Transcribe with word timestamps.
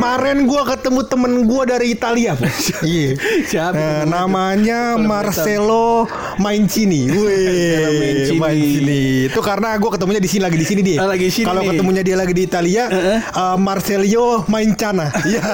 Kemarin 0.00 0.48
gua 0.48 0.64
ketemu 0.64 1.00
temen 1.04 1.32
gua 1.44 1.68
dari 1.68 1.92
Italia. 1.92 2.32
Iya. 2.80 3.12
Siapa? 3.44 3.76
Eh, 3.76 4.02
namanya 4.08 4.96
Marcelo 4.96 6.08
Mancini. 6.40 7.12
Wih, 7.12 8.32
Mancini. 8.40 9.28
Itu 9.28 9.44
karena 9.44 9.76
gua 9.76 9.92
ketemunya 9.92 10.16
di 10.16 10.24
sini 10.32 10.40
lagi 10.40 10.56
di 10.56 10.64
sini 10.64 10.80
dia. 10.80 11.04
Oh, 11.04 11.08
lagi 11.12 11.28
sini 11.28 11.44
Kalau 11.44 11.60
ketemunya 11.68 12.00
dia 12.00 12.16
lagi 12.16 12.32
di 12.32 12.48
Italia, 12.48 12.88
eh, 12.88 13.20
Marcelio 13.60 14.48
Maincana. 14.48 15.12
Iya. 15.28 15.44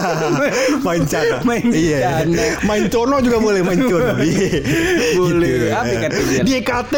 Maincana. 0.87 1.43
Maincana. 1.43 1.75
Iya. 1.75 2.23
Maincono 2.63 3.19
juga 3.19 3.43
boleh 3.43 3.67
Maincono. 3.67 4.15
Iya. 4.23 4.63
Boleh. 5.19 5.75
Apa 5.75 5.95
kata 6.07 6.19
dia? 6.23 6.41
Di 6.47 6.53
EKT 6.63 6.95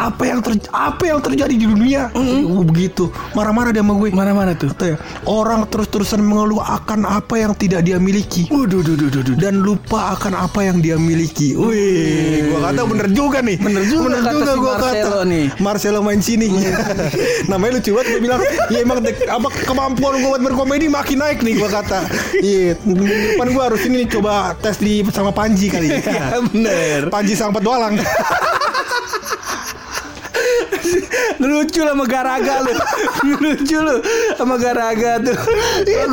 apa 0.00 0.22
yang 0.24 0.40
ter- 0.40 0.72
apa 0.72 1.02
yang 1.04 1.20
terjadi 1.20 1.52
di 1.52 1.66
dunia? 1.68 2.08
Oh, 2.16 2.64
begitu. 2.64 3.12
Marah-marah 3.36 3.76
dia 3.76 3.84
sama 3.84 4.00
gue. 4.00 4.08
Mana-mana 4.16 4.56
tuh? 4.56 4.72
Ya, 4.80 4.96
orang 5.28 5.68
terus-terusan 5.68 6.24
mengeluh 6.24 6.64
akan 6.86 7.02
apa 7.02 7.34
yang 7.34 7.50
tidak 7.58 7.82
dia 7.82 7.98
miliki. 7.98 8.46
Waduh, 8.46 8.78
duh, 8.78 8.94
duh, 8.94 9.10
duh, 9.10 9.22
duh. 9.26 9.34
Dan 9.34 9.58
lupa 9.58 10.14
akan 10.14 10.38
apa 10.38 10.62
yang 10.62 10.78
dia 10.78 10.94
miliki. 10.94 11.58
Wih, 11.58 12.46
gua 12.46 12.70
kata 12.70 12.86
bener 12.86 13.10
juga 13.10 13.42
nih. 13.42 13.58
Bener 13.58 13.82
juga 13.90 14.22
kata 14.22 14.30
si 14.46 14.54
gua 14.54 14.74
Marcelo 14.78 15.20
nih. 15.26 15.44
Marcelo 15.58 15.98
Mancini. 15.98 16.46
Namanya 17.50 17.82
lucu 17.82 17.90
banget 17.90 18.06
gua 18.14 18.20
bilang, 18.22 18.40
ya 18.70 18.78
emang 18.86 19.02
dek- 19.02 19.26
apa 19.26 19.48
kemampuan 19.66 20.14
gua 20.22 20.38
buat 20.38 20.42
berkomedi 20.46 20.86
makin 20.86 21.18
naik 21.18 21.42
nih 21.42 21.58
gua 21.58 21.74
kata. 21.74 22.06
Iya, 22.38 22.78
depan 22.78 23.48
gua 23.50 23.62
harus 23.66 23.82
ini 23.82 24.06
nih, 24.06 24.08
coba 24.14 24.54
tes 24.54 24.78
di 24.78 25.02
sama 25.10 25.34
Panji 25.34 25.66
kali 25.66 25.90
ya. 25.90 25.98
Ya, 26.06 26.38
bener. 26.38 27.10
Panji 27.10 27.34
sang 27.34 27.50
petualang. 27.50 27.98
Lucu 31.38 31.80
lah 31.80 31.92
sama 31.92 32.04
Garaga 32.04 32.54
lu 32.60 32.72
Lucu 33.42 33.78
lu 33.78 33.96
Sama 34.34 34.56
Garaga 34.56 35.18
tuh 35.18 35.36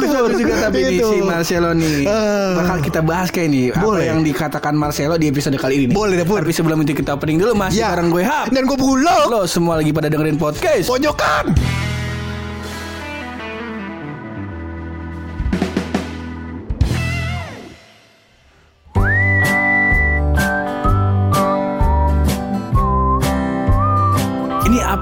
bagus 0.03 0.35
juga 0.35 0.55
tapi 0.61 0.79
itu. 0.93 1.07
si 1.07 1.17
Marcelo 1.19 1.71
nih 1.71 2.03
Eh. 2.03 2.51
Bakal 2.55 2.77
kita 2.81 2.99
bahas 2.99 3.27
kayak 3.27 3.47
ini 3.47 3.61
Apa 3.69 3.81
Boleh. 3.81 4.05
yang 4.07 4.19
dikatakan 4.21 4.73
Marcelo 4.73 5.15
di 5.15 5.27
episode 5.27 5.55
kali 5.55 5.73
ini 5.81 5.85
Boleh 5.89 6.15
deh. 6.15 6.25
Tapi 6.25 6.51
sebelum 6.51 6.81
itu 6.81 6.93
kita 6.93 7.13
opening 7.13 7.37
dulu 7.37 7.53
Masih 7.53 7.79
Ya. 7.79 7.91
bareng 7.91 8.09
gue 8.09 8.23
Hap 8.23 8.47
Dan 8.49 8.63
gua 8.63 8.75
bulog. 8.75 9.25
Lo 9.27 9.41
semua 9.45 9.75
lagi 9.75 9.89
pada 9.89 10.07
dengerin 10.07 10.35
podcast 10.35 10.85
Pojokan. 10.85 11.82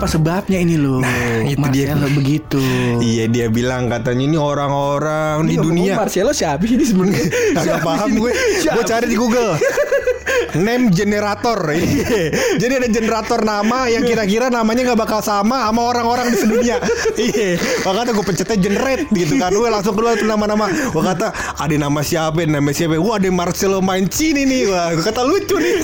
Apa 0.02 0.10
sebabnya 0.10 0.58
ini 0.58 0.82
lo 0.82 0.98
Nah, 0.98 1.46
itu 1.46 1.62
dia. 1.70 1.94
Marcelo 1.94 2.10
begitu. 2.18 2.64
Iya 3.06 3.30
dia 3.30 3.54
bilang 3.54 3.86
katanya 3.86 4.34
ini 4.34 4.38
orang-orang 4.42 5.46
di 5.46 5.62
ngomong 5.62 5.78
dunia. 5.78 5.94
Marcelo 5.94 6.34
siapa 6.34 6.66
ini 6.66 6.82
sebenarnya? 6.82 7.30
Siapa 7.62 7.86
paham 7.86 8.18
gue. 8.18 8.34
Gue 8.66 8.82
cari 8.82 9.06
di 9.06 9.14
Google. 9.14 9.62
Name 10.58 10.90
generator. 10.92 11.60
Iya. 11.72 12.34
Jadi 12.60 12.74
ada 12.78 12.90
generator 12.92 13.40
nama 13.44 13.88
Yang 13.90 14.14
kira-kira 14.14 14.48
namanya 14.52 14.94
gak 14.94 15.00
bakal 15.00 15.20
sama 15.24 15.66
Sama 15.70 15.82
orang-orang 15.88 16.34
di 16.34 16.38
sedunia. 16.38 16.78
Iya. 17.18 17.62
Makanya 17.86 18.12
gue 18.18 18.26
pencetnya 18.26 18.58
generate 18.58 19.06
gitu 19.14 19.38
kan. 19.38 19.54
Gue 19.54 19.70
langsung 19.70 19.94
keluar 19.94 20.18
tuh 20.18 20.26
nama-nama. 20.26 20.66
Gue 20.68 21.04
kata 21.04 21.30
ada 21.58 21.76
nama 21.78 22.02
siapa? 22.02 22.42
Nama 22.44 22.70
siapa? 22.74 22.98
Wah 22.98 23.22
ada 23.22 23.30
Marcelo 23.30 23.80
Mancini 23.80 24.44
nih. 24.50 24.62
Wah 24.74 24.98
gue 24.98 25.04
kata 25.06 25.22
lucu 25.24 25.62
nih. 25.62 25.76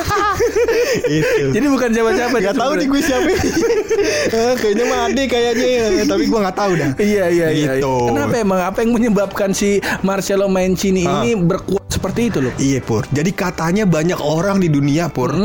Itu 1.05 1.53
Jadi 1.53 1.65
bukan 1.69 1.89
siapa-siapa 1.93 2.35
Gak 2.41 2.55
tahu 2.57 2.71
nih 2.81 2.87
gue 2.89 3.01
siapa 3.01 3.29
Eh, 4.27 4.53
Kayaknya 4.55 4.85
mah 4.85 4.99
Ade 5.05 5.23
kayaknya 5.25 5.67
ya. 5.67 5.85
Tapi 6.03 6.23
gue 6.25 6.39
gak 6.41 6.57
tahu 6.57 6.71
dah 6.73 6.91
Iya 6.97 7.25
iya 7.27 7.47
iya. 7.49 7.71
Gitu. 7.75 7.93
Kenapa 8.07 8.35
emang 8.37 8.59
apa 8.61 8.77
yang 8.79 8.91
menyebabkan 8.91 9.51
si 9.51 9.69
Marcelo 10.01 10.47
Mancini 10.47 11.03
Ah. 11.03 11.21
ini 11.21 11.35
berkuat 11.35 11.86
seperti 12.07 12.21
itu 12.25 12.39
loh? 12.39 12.53
Iya 12.55 12.79
Pur. 12.79 13.03
Jadi 13.09 13.31
katanya 13.33 13.83
banyak 13.83 14.15
orang 14.17 14.57
di 14.57 14.67
dunia 14.67 15.07
Pur 15.07 15.35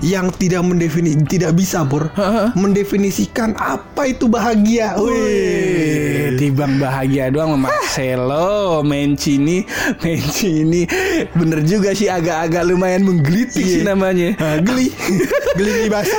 yang 0.00 0.26
tidak 0.32 0.62
mendefini 0.62 1.14
tidak 1.22 1.54
bisa 1.54 1.82
Pur 1.82 2.10
mendefinisikan 2.54 3.54
apa 3.54 4.06
itu 4.06 4.26
bahagia. 4.26 4.98
Wih, 4.98 6.34
tibang 6.36 6.76
bahagia 6.76 7.28
doang 7.28 7.54
sama 7.54 7.70
Marcelo 7.70 8.50
Mancini 8.82 9.62
Mancini 10.00 10.82
bener 11.30 11.62
juga 11.62 11.92
sih 11.92 12.06
agak-agak 12.06 12.62
lumayan 12.64 13.02
menggelitik 13.02 13.60
sih 13.60 13.78
Iya. 13.80 13.94
namanya 13.94 14.34
Ah, 14.36 14.58
geli, 14.58 14.90
geli 15.58 15.70
di 15.78 15.88
bahasa. 15.88 16.16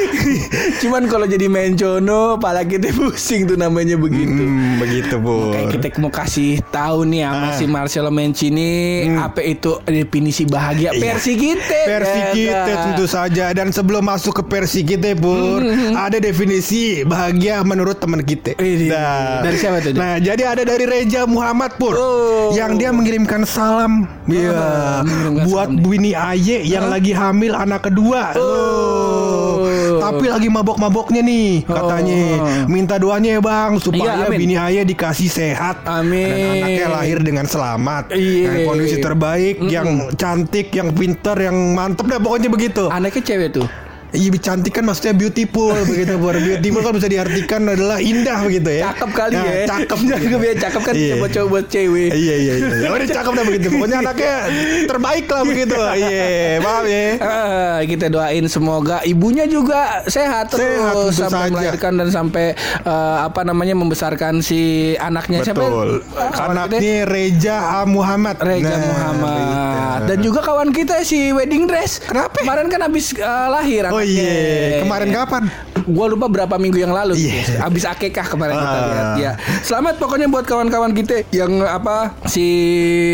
cuman 0.80 1.06
kalau 1.06 1.26
jadi 1.26 1.46
mencono 1.46 2.38
pala 2.38 2.64
kita 2.64 2.90
pusing 2.92 3.44
tuh 3.46 3.58
namanya 3.58 3.98
begitu 3.98 4.32
Hmm, 4.42 4.78
begitu 4.78 5.16
Pur. 5.18 5.52
Kayak 5.52 5.68
kita 5.74 6.00
mau 6.00 6.10
kasih 6.10 6.64
tahu 6.66 7.04
nih 7.06 7.22
sama 7.24 7.44
Ah. 7.44 7.54
si 7.54 7.66
Marcelo 7.66 8.10
Mancini 8.10 8.72
apa 9.12 9.42
itu 9.42 9.81
definisi 9.84 10.44
bahagia 10.44 10.92
Iya. 10.92 11.02
versi 11.04 11.34
kita 11.34 11.80
Versi 11.84 12.20
ya 12.20 12.30
kita 12.32 12.74
tentu 12.84 13.06
saja 13.06 13.46
dan 13.50 13.70
sebelum 13.70 14.04
masuk 14.04 14.34
ke 14.34 14.44
versi 14.46 14.82
kita 14.82 15.14
Pur 15.14 15.62
ada 15.94 16.18
definisi 16.18 17.02
bahagia 17.02 17.62
menurut 17.62 17.98
teman 17.98 18.22
kita. 18.22 18.54
Wih, 18.56 18.88
Nah, 18.88 19.42
dari 19.42 19.56
siapa 19.56 19.80
tuh? 19.80 19.94
Nah, 19.94 20.18
jadi 20.18 20.44
ada 20.48 20.64
dari 20.64 20.84
Reja 20.84 21.24
Muhammad 21.24 21.76
Pur 21.76 21.94
Oh. 21.94 22.50
yang 22.52 22.76
dia 22.76 22.90
mengirimkan 22.90 23.44
salam 23.44 24.06
ya 24.26 25.02
mengirimkan 25.02 25.46
buat 25.46 25.70
salam. 25.70 25.84
Bini 25.84 26.12
Aye 26.12 26.62
yang 26.64 26.88
lagi 26.88 27.12
hamil 27.12 27.54
anak 27.54 27.86
kedua. 27.86 28.34
Oh. 28.36 30.00
Tapi 30.02 30.26
lagi 30.28 30.50
mabok-maboknya 30.50 31.22
nih 31.22 31.64
katanya. 31.64 32.20
Oh. 32.36 32.66
Minta 32.68 32.98
doanya 32.98 33.38
ya 33.38 33.42
Bang 33.42 33.78
supaya 33.78 34.18
Iya, 34.18 34.26
amin. 34.28 34.40
Bini 34.40 34.56
Aye 34.56 34.82
dikasih 34.84 35.30
sehat 35.30 35.86
Amin. 35.86 36.26
dan 36.26 36.40
anaknya 36.58 36.88
lahir 36.90 37.18
dengan 37.20 37.46
selamat. 37.46 38.10
Iya. 38.12 38.44
Dengan 38.44 38.60
kondisi 38.68 38.98
terbaik, 38.98 39.61
yang 39.70 40.10
cantik, 40.18 40.74
yang 40.74 40.90
pintar, 40.96 41.38
yang 41.38 41.76
mantep 41.76 42.08
dah 42.08 42.18
pokoknya 42.18 42.50
begitu. 42.50 42.90
Anaknya 42.90 43.22
cewek 43.22 43.50
tuh. 43.62 43.68
Iya 44.12 44.28
cantik 44.38 44.74
kan 44.74 44.84
maksudnya 44.84 45.14
beautiful 45.14 45.72
begitu 45.90 46.16
Bor. 46.16 46.36
Beautiful 46.36 46.82
kan 46.82 46.94
bisa 46.94 47.08
diartikan 47.08 47.64
adalah 47.66 47.98
indah 47.98 48.38
begitu 48.42 48.70
ya. 48.74 48.92
Cakep 48.92 49.10
kali 49.12 49.34
Nah, 49.34 49.46
ya. 49.46 49.64
Cakep. 49.66 49.98
Cakep 50.12 50.40
ya. 50.42 50.54
Cakep 50.60 50.82
kan 50.82 50.94
Iya. 50.94 51.14
coba 51.14 51.26
coba 51.30 51.46
buat 51.50 51.66
cewek. 51.66 52.10
Iya 52.12 52.36
iya 52.38 52.54
iya. 52.58 52.76
Ya 52.78 52.90
udah 52.90 53.08
cakep 53.08 53.32
dah 53.32 53.46
begitu. 53.46 53.68
Pokoknya 53.72 53.98
anaknya 54.04 54.36
terbaik 54.84 55.26
lah 55.26 55.44
begitu. 55.44 55.76
Iya, 55.80 56.30
paham 56.60 56.84
ya. 56.86 57.06
Ah, 57.18 57.78
kita 57.82 58.06
doain 58.08 58.46
semoga 58.46 58.98
ibunya 59.04 59.46
juga 59.46 59.80
sehat 60.06 60.50
terus 60.50 60.60
Sehat, 60.62 60.94
tentu 60.94 61.12
sampai 61.14 61.32
saja. 61.42 61.52
melahirkan 61.52 61.92
dan 61.96 62.08
sampai 62.10 62.46
eh, 62.84 63.18
apa 63.22 63.42
namanya 63.42 63.74
membesarkan 63.74 64.40
si 64.40 64.60
anaknya 64.98 65.40
Betul. 65.42 65.48
siapa? 65.48 65.64
Kawan 65.64 66.58
kita? 66.60 66.76
Anaknya 66.76 66.96
Reja 67.06 67.56
A. 67.74 67.82
Muhammad. 67.84 68.36
Reza 68.38 68.68
Nah, 68.68 68.80
Muhammad 68.84 69.32
begitu. 69.32 70.04
dan 70.04 70.18
juga 70.20 70.40
kawan 70.42 70.70
kita 70.70 70.96
si 71.02 71.32
wedding 71.32 71.64
dress. 71.64 72.02
Kenapa? 72.02 72.36
Kemarin 72.38 72.68
kan 72.68 72.82
habis 72.82 73.14
eh, 73.14 73.48
lahir. 73.48 73.88
Oh 73.88 74.01
anaknya. 74.02 74.30
iya, 74.30 74.80
kemarin 74.84 75.10
kapan? 75.14 75.44
Gua 75.92 76.08
lupa 76.08 76.26
berapa 76.26 76.56
minggu 76.56 76.80
yang 76.80 76.92
lalu. 76.92 77.14
Gitu. 77.18 77.58
Habis 77.58 77.84
akekah 77.86 78.26
kemarin 78.26 78.56
kita 78.56 78.70
Ah. 78.74 78.86
lihat. 78.86 79.08
Ya. 79.18 79.32
Selamat 79.62 79.96
pokoknya 79.98 80.26
buat 80.26 80.44
kawan-kawan 80.44 80.92
kita 80.92 81.28
yang 81.30 81.62
apa 81.62 82.16
si 82.26 82.46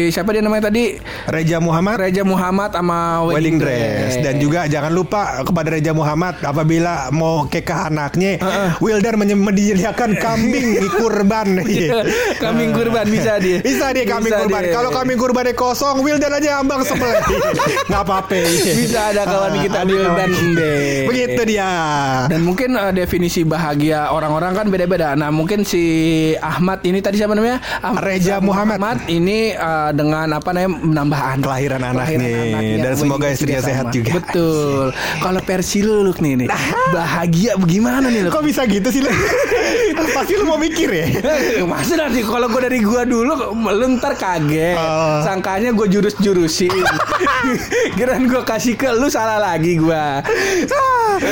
siapa 0.07 0.29
dia 0.29 0.39
namanya 0.39 0.67
tadi? 0.67 0.97
Reja 1.27 1.57
Muhammad 1.57 1.99
Reza 1.99 2.23
Muhammad 2.23 2.71
sama 2.71 2.99
wedding 3.25 3.57
dress 3.57 4.17
dan 4.17 4.37
juga 4.37 4.65
jangan 4.65 4.89
lupa 4.89 5.17
kepada 5.41 5.67
Reja 5.69 5.91
Muhammad 5.91 6.37
apabila 6.39 7.09
mau 7.11 7.45
kekah 7.45 7.87
anaknya 7.87 8.37
Wildan 8.77 9.17
menye- 9.17 9.35
menyediakan 9.35 10.15
kambing 10.15 10.77
di 10.77 10.87
kurban 10.87 11.59
Iya. 11.67 12.05
kambing 12.37 12.71
kurban 12.71 13.05
bisa 13.05 13.37
dia. 13.37 13.59
bisa 13.59 13.91
dia 13.91 14.05
kambing 14.05 14.29
Bisa 14.29 14.41
kurban 14.41 14.61
kalau 14.69 14.89
kambing 14.91 15.17
kurbannya 15.17 15.53
kosong 15.53 15.99
Wildan 15.99 16.31
aja 16.31 16.59
ambang 16.59 16.81
sebelah 16.81 17.21
nggak 17.89 18.01
apa-apa 18.01 18.35
iya. 18.35 18.73
Bisa 18.73 18.99
ada 19.09 19.23
kawan 19.23 19.53
kita 19.57 19.79
Wildan. 19.83 20.29
Embe. 20.29 20.73
begitu 21.07 21.41
dia 21.45 21.69
Dan 22.27 22.43
mungkin 22.43 22.66
eh, 22.73 22.91
definisi 22.91 23.45
bahagia 23.45 24.09
orang-orang 24.09 24.51
kan 24.55 24.65
beda-beda. 24.67 25.13
Nah, 25.13 25.29
mungkin 25.29 25.61
si 25.61 25.83
Ahmad 26.39 26.81
ini 26.83 26.99
tadi 26.99 27.21
siapa 27.21 27.31
namanya? 27.31 27.61
Ahmad 27.79 28.03
Reza 28.03 28.41
Muhammad. 28.41 29.05
ini 29.07 29.53
eh, 29.53 29.89
dengan 29.93 30.27
apa 30.33 30.49
namanya 30.51 30.71
menambah 30.81 31.19
anak. 31.19 31.45
Kelahiran 31.45 31.81
anaknya. 31.85 32.27
Dan 32.81 32.93
semoga 32.97 33.27
istrinya 33.29 33.61
sehat 33.61 33.85
sama. 33.89 33.95
juga. 33.95 34.11
Betul. 34.17 34.85
Kalau 35.21 35.39
versi 35.43 35.79
lu 35.83 36.01
Luk, 36.07 36.23
nih 36.23 36.45
nih. 36.45 36.47
Bahagia 36.91 37.59
bagaimana 37.59 38.07
nih 38.07 38.27
Luk? 38.27 38.31
kok 38.33 38.43
bisa 38.45 38.63
gitu 38.63 38.87
sih 38.89 39.01
lu 39.03 39.11
pasti 40.15 40.33
lu 40.39 40.45
mau 40.47 40.55
mikir 40.55 40.87
ya 40.87 41.05
Masa 41.71 41.99
nanti 41.99 42.23
kalau 42.23 42.47
gue 42.47 42.61
dari 42.63 42.79
gua 42.79 43.03
dulu 43.03 43.33
lu 43.55 43.85
ntar 43.99 44.15
kaget 44.15 44.75
Oh. 44.77 45.19
Sangkanya 45.25 45.73
gue 45.73 45.87
jurus-jurusin 45.89 46.69
Kirain 47.97 48.23
gue 48.23 48.41
kasih 48.45 48.77
ke 48.77 48.93
lu 48.93 49.09
salah 49.09 49.41
lagi 49.41 49.75
gua 49.75 50.21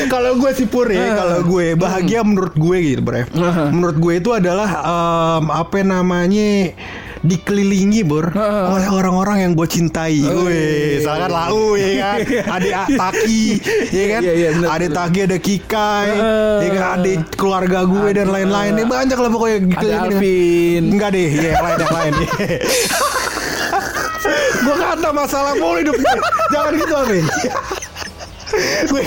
kalau 0.10 0.36
gue 0.36 0.52
sih 0.52 0.66
pur 0.66 0.90
ya, 0.90 1.15
kalau 1.16 1.40
gue 1.44 1.66
bahagia 1.74 2.20
menurut 2.22 2.54
gue 2.54 2.78
gitu, 2.84 3.02
bre. 3.02 3.26
Menurut 3.72 3.98
gue 3.98 4.14
itu 4.18 4.30
adalah 4.32 4.70
em, 5.40 5.46
apa 5.48 5.82
namanya 5.82 6.76
dikelilingi 7.26 8.06
bor 8.06 8.30
Heeh. 8.30 8.66
oleh 8.70 8.86
orang-orang 8.86 9.38
yang 9.42 9.52
gue 9.58 9.66
cintai. 9.66 10.22
Wih, 10.22 10.46
iya. 10.46 11.02
misalkan 11.02 11.30
Lau 11.34 11.74
ya 11.74 11.90
kan, 11.98 12.18
adik 12.62 12.74
A- 12.76 12.90
Taki, 13.10 13.42
ya 13.90 14.06
kan, 14.14 14.22
Iya, 14.22 14.34
iya, 14.38 14.50
benar, 14.54 14.70
adik 14.78 14.90
benar. 14.94 15.02
Taki 15.02 15.20
ada 15.26 15.38
Kikai, 15.42 16.10
Heeh. 16.14 16.58
ya 16.62 16.70
kan, 16.70 16.84
adik 16.96 17.20
keluarga 17.34 17.80
gue 17.84 18.10
dan 18.14 18.28
lain-lain. 18.30 18.72
Ya, 18.78 18.86
banyak 18.86 19.18
lah 19.18 19.30
pokoknya. 19.34 19.58
Ada 19.74 19.94
Alvin. 20.06 20.84
Enggak 20.94 21.10
deh, 21.18 21.30
ya 21.34 21.50
yang 21.50 21.64
lain 21.66 21.78
yang 21.82 21.96
lain. 21.98 22.14
gue 24.66 24.76
kata 24.76 25.10
masalah 25.10 25.54
mulu 25.58 25.78
hidup 25.82 25.96
gue. 25.98 26.18
Jangan 26.54 26.72
gitu 26.78 26.94
Alvin. 26.94 27.26
gue 28.94 29.02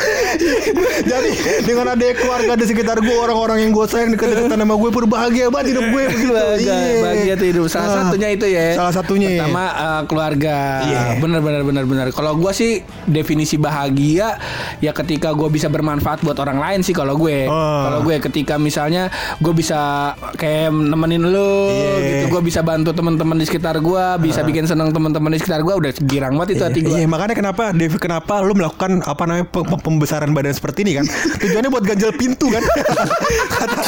jadi 1.10 1.30
dengan 1.62 1.86
ada 1.90 2.06
keluarga 2.14 2.52
di 2.54 2.64
sekitar 2.64 2.98
gue 2.98 3.12
orang-orang 3.14 3.62
yang 3.62 3.70
gue 3.70 3.84
sayang 3.84 4.10
dekat-dekatan 4.10 4.56
sama 4.56 4.74
gue 4.74 4.90
berbahagia 4.90 5.46
banget 5.48 5.76
hidup 5.76 5.86
gue 5.86 6.02
begitu 6.06 6.32
Bahagia, 6.40 6.72
Iya. 6.72 7.02
bahagia 7.02 7.34
tuh 7.34 7.46
hidup. 7.46 7.64
Salah 7.66 7.86
Ah. 7.86 7.96
satunya 8.02 8.28
itu 8.30 8.46
ya. 8.46 8.64
Salah 8.72 8.92
satunya. 8.92 9.28
Pertama 9.36 9.64
eh, 9.66 10.02
keluarga. 10.06 10.56
Iya. 10.82 11.00
Bener 11.18 11.40
bener 11.40 11.62
bener 11.62 11.84
bener. 11.84 12.06
Kalau 12.10 12.32
gue 12.34 12.52
sih 12.52 12.72
definisi 13.04 13.56
bahagia 13.56 14.38
ya 14.78 14.92
ketika 14.92 15.32
gue 15.32 15.48
bisa 15.48 15.66
bermanfaat 15.66 16.22
buat 16.22 16.38
orang 16.38 16.58
lain 16.58 16.80
sih 16.80 16.92
kalau 16.92 17.16
gue. 17.16 17.44
Oh. 17.44 17.80
Kalau 17.84 17.98
gue 18.02 18.16
ketika 18.22 18.56
misalnya 18.56 19.10
gue 19.36 19.52
bisa 19.52 20.12
kayak 20.34 20.70
nemenin 20.70 21.22
lu 21.22 21.50
Iya. 21.70 21.90
Ah. 21.90 21.98
gitu, 22.00 22.24
gue 22.30 22.42
bisa 22.42 22.60
bantu 22.62 22.90
teman-teman 22.90 23.36
di 23.36 23.44
sekitar 23.44 23.76
gue, 23.78 24.04
bisa 24.18 24.40
bikin 24.40 24.64
senang 24.64 24.90
teman-teman 24.90 25.30
di 25.30 25.38
sekitar 25.38 25.60
gue, 25.60 25.74
udah 25.74 25.90
girang 26.02 26.34
banget 26.34 26.56
itu 26.56 26.62
hati 26.62 26.80
gue. 26.80 26.94
Iya, 26.94 27.06
makanya 27.06 27.34
kenapa 27.34 27.62
Dev 27.70 27.94
kenapa 27.96 28.40
lu 28.40 28.54
melakukan 28.54 29.02
apa 29.02 29.22
namanya 29.24 29.46
pe- 29.46 29.62
pe- 29.62 29.82
pembesaran 29.96 30.30
badan 30.30 30.54
seperti 30.54 30.86
ini 30.86 31.02
kan? 31.02 31.06
Tujuannya 31.42 31.70
buat 31.72 31.84
ganjel 31.86 32.14
pintu 32.14 32.52
kan? 32.52 32.62
Kata, 33.58 33.80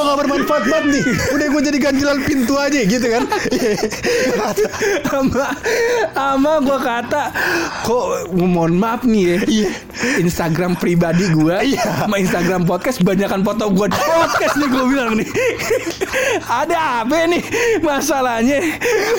gua 0.00 0.08
gak 0.08 0.18
bermanfaat 0.24 0.64
banget 0.64 0.86
nih. 0.90 1.02
Udah 1.30 1.46
gua 1.46 1.60
jadi 1.62 1.78
ganjelan 1.78 2.18
pintu 2.24 2.54
aja 2.56 2.80
gitu 2.80 3.06
kan? 3.06 3.22
Sama 5.04 5.46
sama 6.10 6.52
gue 6.60 6.78
kata 6.78 7.22
kok 7.82 8.04
mohon 8.32 8.72
maaf 8.74 9.02
nih 9.02 9.22
ya 9.22 9.36
Iya. 9.44 9.70
Instagram 10.18 10.76
pribadi 10.76 11.28
gue 11.28 11.52
Iya. 11.74 11.82
sama 12.00 12.16
Instagram 12.16 12.64
podcast 12.64 13.02
banyakan 13.02 13.42
foto 13.42 13.68
gue 13.68 13.86
di 13.88 13.98
podcast 13.98 14.54
nih 14.56 14.68
gue 14.68 14.84
bilang 14.86 15.12
nih 15.14 15.28
ada 16.46 17.04
apa 17.04 17.14
nih 17.26 17.42
masalahnya 17.80 18.58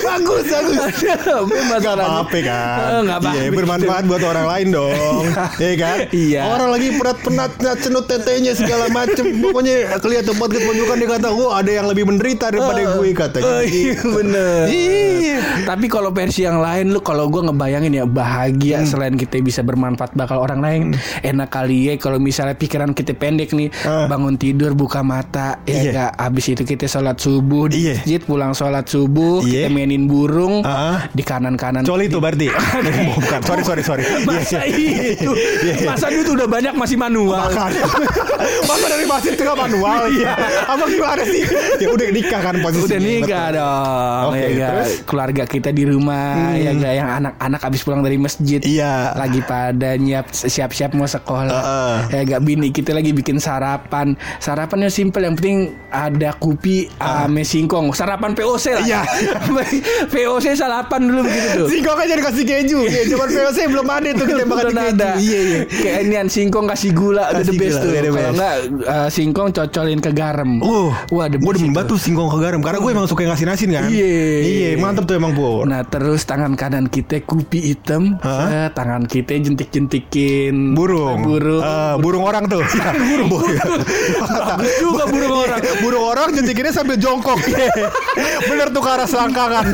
bagus 0.00 0.44
bagus. 0.44 0.78
ada 1.04 1.14
apa 1.38 1.54
masalahnya 1.68 2.10
apa-apa 2.12 2.38
kan? 2.40 2.76
Eh, 2.82 3.00
nggak 3.02 3.18
apa-apa 3.20 3.38
Iya, 3.38 3.50
bermanfaat 3.52 4.02
buat 4.06 4.22
orang 4.22 4.46
lain 4.48 4.66
dong. 4.72 5.22
Iya 5.62 5.74
kan? 5.78 5.96
Iya. 6.10 6.40
Orang 6.48 6.68
lagi 6.70 6.88
penat-penat 6.96 7.50
cenut 7.78 8.04
tetenya 8.06 8.52
segala 8.52 8.88
macem. 8.88 9.24
Pokoknya 9.38 9.96
kelihatan 9.98 10.34
podcast 10.34 10.64
menunjukkan 10.72 10.96
dia 10.96 11.08
kata, 11.10 11.28
"Wah, 11.30 11.52
ada 11.54 11.70
yang 11.70 11.86
lebih 11.86 12.04
menderita 12.04 12.48
daripada 12.48 12.80
gue," 12.96 13.08
katanya. 13.12 13.44
Oh, 13.46 13.62
iya 13.62 13.92
Gitu. 13.92 14.08
bener 14.10 14.64
Iya. 14.66 15.38
Tapi 15.64 15.86
kalau 15.86 16.10
versi 16.10 16.42
yang 16.42 16.58
lain 16.58 16.90
lu 16.90 17.00
kalau 17.00 17.28
gue 17.28 17.42
ngebayangin 17.42 17.92
ya 17.92 18.04
bahagia 18.04 18.80
Hmm. 18.80 18.88
selain 18.88 19.14
kita 19.14 19.38
bisa 19.38 19.60
bermanfaat 19.60 20.12
bakal 20.12 20.38
orang 20.38 20.60
lain 20.60 20.82
enak 21.20 21.48
kali 21.48 21.86
ya 21.86 21.94
kalau 21.96 22.16
misalnya 22.16 22.54
pikiran 22.54 22.90
kita 22.90 23.12
pendek 23.12 23.52
nih 23.52 23.68
Ah. 23.82 24.06
bangun 24.06 24.34
tidur 24.34 24.72
buka 24.72 25.00
mata 25.00 25.60
ya 25.62 25.74
Iya. 25.74 25.90
gak 25.92 26.12
habis 26.18 26.46
itu 26.48 26.62
kita 26.64 26.86
sholat 26.86 27.16
subuh 27.16 27.66
di 27.66 27.84
Iya. 27.84 27.94
masjid 27.98 28.20
pulang 28.20 28.52
sholat 28.52 28.86
subuh 28.86 29.42
Iya. 29.42 29.66
kita 29.66 29.68
mainin 29.70 30.04
burung 30.04 30.62
Ah. 30.62 31.04
di 31.08 31.22
kanan 31.22 31.54
kanan 31.54 31.82
Coli 31.82 32.06
itu 32.06 32.16
berarti. 32.16 32.48
Bukan, 33.18 33.40
sorry 33.42 33.62
sorry 33.62 33.82
sorry. 33.82 34.02
masa 34.28 34.62
Iya, 34.62 35.16
itu 35.16 35.30
iya. 35.60 35.74
masa 35.84 36.06
itu 36.08 36.30
udah 36.30 36.46
banyak 36.46 36.74
masih 36.74 36.96
manual 36.96 37.44
Makan. 37.44 37.70
Masa 38.62 38.86
dari 38.88 39.04
masjid 39.04 39.32
ke 39.34 39.42
manual 39.44 40.02
Iya. 40.08 40.32
Apa 40.64 40.84
gimana 40.86 41.22
sih? 41.24 41.42
Ya 41.76 41.88
udah 41.88 42.08
nikah 42.08 42.40
kan 42.40 42.54
posisinya. 42.58 42.86
Udah 42.86 43.00
nikah 43.00 43.44
Betul. 43.44 43.58
dong 43.58 44.24
Oke, 44.28 44.38
ya 44.38 44.48
gak? 44.52 44.70
terus? 44.70 44.90
Hmm. 44.92 45.04
Keluarga 45.04 45.42
kita 45.44 45.70
di 45.70 45.84
rumah 45.84 46.26
ya 46.54 46.70
gak? 46.72 46.92
Yang 46.94 47.10
anak-anak 47.16 47.60
habis 47.60 47.80
pulang 47.80 48.00
dari 48.00 48.16
masjid 48.16 48.60
Iya. 48.60 48.94
Lagi 49.14 49.40
pada 49.40 49.90
nyiap 49.94 50.26
siap-siap 50.30 50.90
mau 50.92 51.04
sekolah 51.04 51.50
Heeh. 51.52 51.96
Ya 52.12 52.20
gak 52.28 52.42
bini 52.42 52.68
kita 52.68 52.90
lagi 52.90 53.10
bikin 53.10 53.36
sarapan 53.36 54.12
Sarapannya 54.38 54.88
simple 54.88 55.20
Yang 55.20 55.34
penting 55.38 55.58
ada 55.88 56.30
kopi 56.34 56.86
ame 56.96 57.42
singkong 57.42 57.90
Sarapan 57.92 58.32
POC 58.32 58.64
lah 58.72 58.84
Iya. 58.84 59.02
POC 60.12 60.54
sarapan 60.54 61.00
dulu 61.02 61.20
begitu 61.22 61.48
tuh 61.56 61.66
Singkong 61.68 61.98
aja 61.98 62.14
dikasih 62.14 62.44
keju. 62.44 62.78
Iya, 62.84 63.02
cuman 63.08 63.28
VOC 63.28 63.58
belum 63.66 63.88
ada 63.88 64.08
tuh 64.12 64.26
kita 64.26 64.44
makan 64.44 64.66
keju. 64.68 64.88
ada. 64.92 65.10
Iya, 65.16 65.40
iya. 65.40 65.60
Kayak 65.64 65.98
inian 66.02 66.28
singkong 66.28 66.66
kasih 66.66 66.90
gula 66.92 67.24
Kasih 67.32 67.44
the 67.44 67.54
best 67.54 67.76
gula, 67.76 67.82
tuh. 67.82 67.90
the 67.92 68.10
Kalau 68.12 68.32
enggak 68.32 68.56
eh, 68.84 69.08
singkong 69.08 69.48
cocolin 69.50 69.98
ke 69.98 70.10
garam. 70.12 70.41
Oh, 70.62 70.90
wah 71.10 71.26
the 71.26 71.38
gue 71.40 71.52
demen 71.56 71.72
banget 71.74 71.94
tuh 71.94 71.98
singkong 72.00 72.30
ke 72.30 72.38
garam 72.40 72.60
karena 72.60 72.78
gue 72.80 72.90
emang 72.90 73.06
suka 73.06 73.24
yang 73.26 73.34
asin-asin 73.34 73.70
kan. 73.72 73.88
Iya. 73.88 74.12
Iya, 74.42 74.68
mantep 74.78 75.04
tuh 75.06 75.16
emang 75.18 75.32
Pur. 75.32 75.64
Nah 75.64 75.82
terus 75.86 76.22
tangan 76.24 76.54
kanan 76.54 76.86
kita 76.86 77.22
kupi 77.22 77.72
hitam, 77.72 78.18
Hah? 78.20 78.46
eh, 78.48 78.68
tangan 78.72 79.06
kita 79.06 79.36
jentik-jentikin 79.38 80.76
burung. 80.76 81.24
burung. 81.24 81.62
Eh, 81.62 81.94
burung 82.00 82.24
orang 82.24 82.44
tuh. 82.50 82.62
burung. 83.10 83.28
Bagus 83.32 84.74
juga 84.78 85.04
burung 85.08 85.34
orang. 85.34 85.60
burung 85.82 86.04
orang 86.04 86.28
jentikinnya 86.34 86.72
sambil 86.74 86.96
jongkok. 86.98 87.38
Bener 88.48 88.68
tuh 88.70 88.82
ke 88.82 88.90
arah 88.90 89.08
selangkangan. 89.08 89.66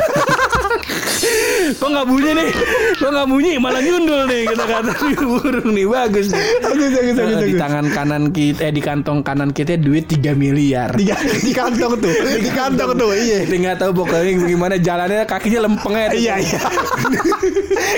Kok 1.70 1.88
nggak 1.88 2.06
bunyi 2.06 2.30
nih? 2.32 2.48
Kok 2.96 3.10
nggak 3.10 3.26
bunyi? 3.26 3.52
Malah 3.56 3.80
nyundul 3.80 4.20
nih 4.24 4.40
kita 4.46 4.64
kata 4.64 4.92
burung 5.18 5.70
nih 5.70 5.86
bagus. 5.86 6.26
nih. 6.28 6.40
Bagus, 6.58 6.90
bagus, 6.90 7.14
bagus, 7.14 7.34
Eh, 7.34 7.38
di 7.38 7.52
bagus. 7.52 7.60
tangan 7.60 7.86
kanan 7.88 8.22
kita, 8.30 8.60
eh, 8.60 8.72
di 8.72 8.80
kantong 8.80 9.18
kanan 9.20 9.50
kita 9.50 9.76
duit 9.76 10.04
3 10.06 10.32
miliar. 10.32 10.90
di, 10.94 11.04
di 11.40 11.52
kantong 11.52 11.98
tuh. 11.98 12.12
Di 12.38 12.50
kantong 12.50 12.92
tuh. 12.94 13.10
Iya. 13.10 13.44
Kita 13.44 13.56
nggak 13.58 13.76
tahu 13.78 13.90
pokoknya 13.96 14.32
gimana 14.44 14.74
jalannya 14.76 15.22
kakinya 15.24 15.60
lempeng 15.64 15.94
aja. 15.94 16.12
Iya 16.12 16.34
iya. 16.38 16.60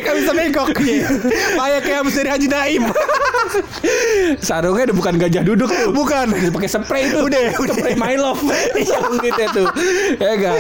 Gak 0.01 0.15
bisa 0.19 0.31
bengkok. 0.33 0.69
Iya. 0.77 1.07
Kayak 1.57 1.81
kayak 1.83 2.03
dari 2.11 2.29
Haji 2.29 2.49
Naim. 2.49 2.83
Sarungnya 4.39 4.91
udah 4.91 4.97
bukan 4.97 5.15
gajah 5.17 5.43
duduk 5.43 5.69
tuh. 5.69 5.91
Bukan. 5.91 6.27
Pakai 6.53 6.69
spray 6.69 7.03
itu. 7.09 7.19
Udah. 7.23 7.43
Spray 7.57 7.95
my 7.95 8.15
love. 8.15 8.41
Sarung 8.83 9.19
kita 9.19 9.45
tuh. 9.51 9.67
Ya 10.17 10.31
enggak. 10.35 10.55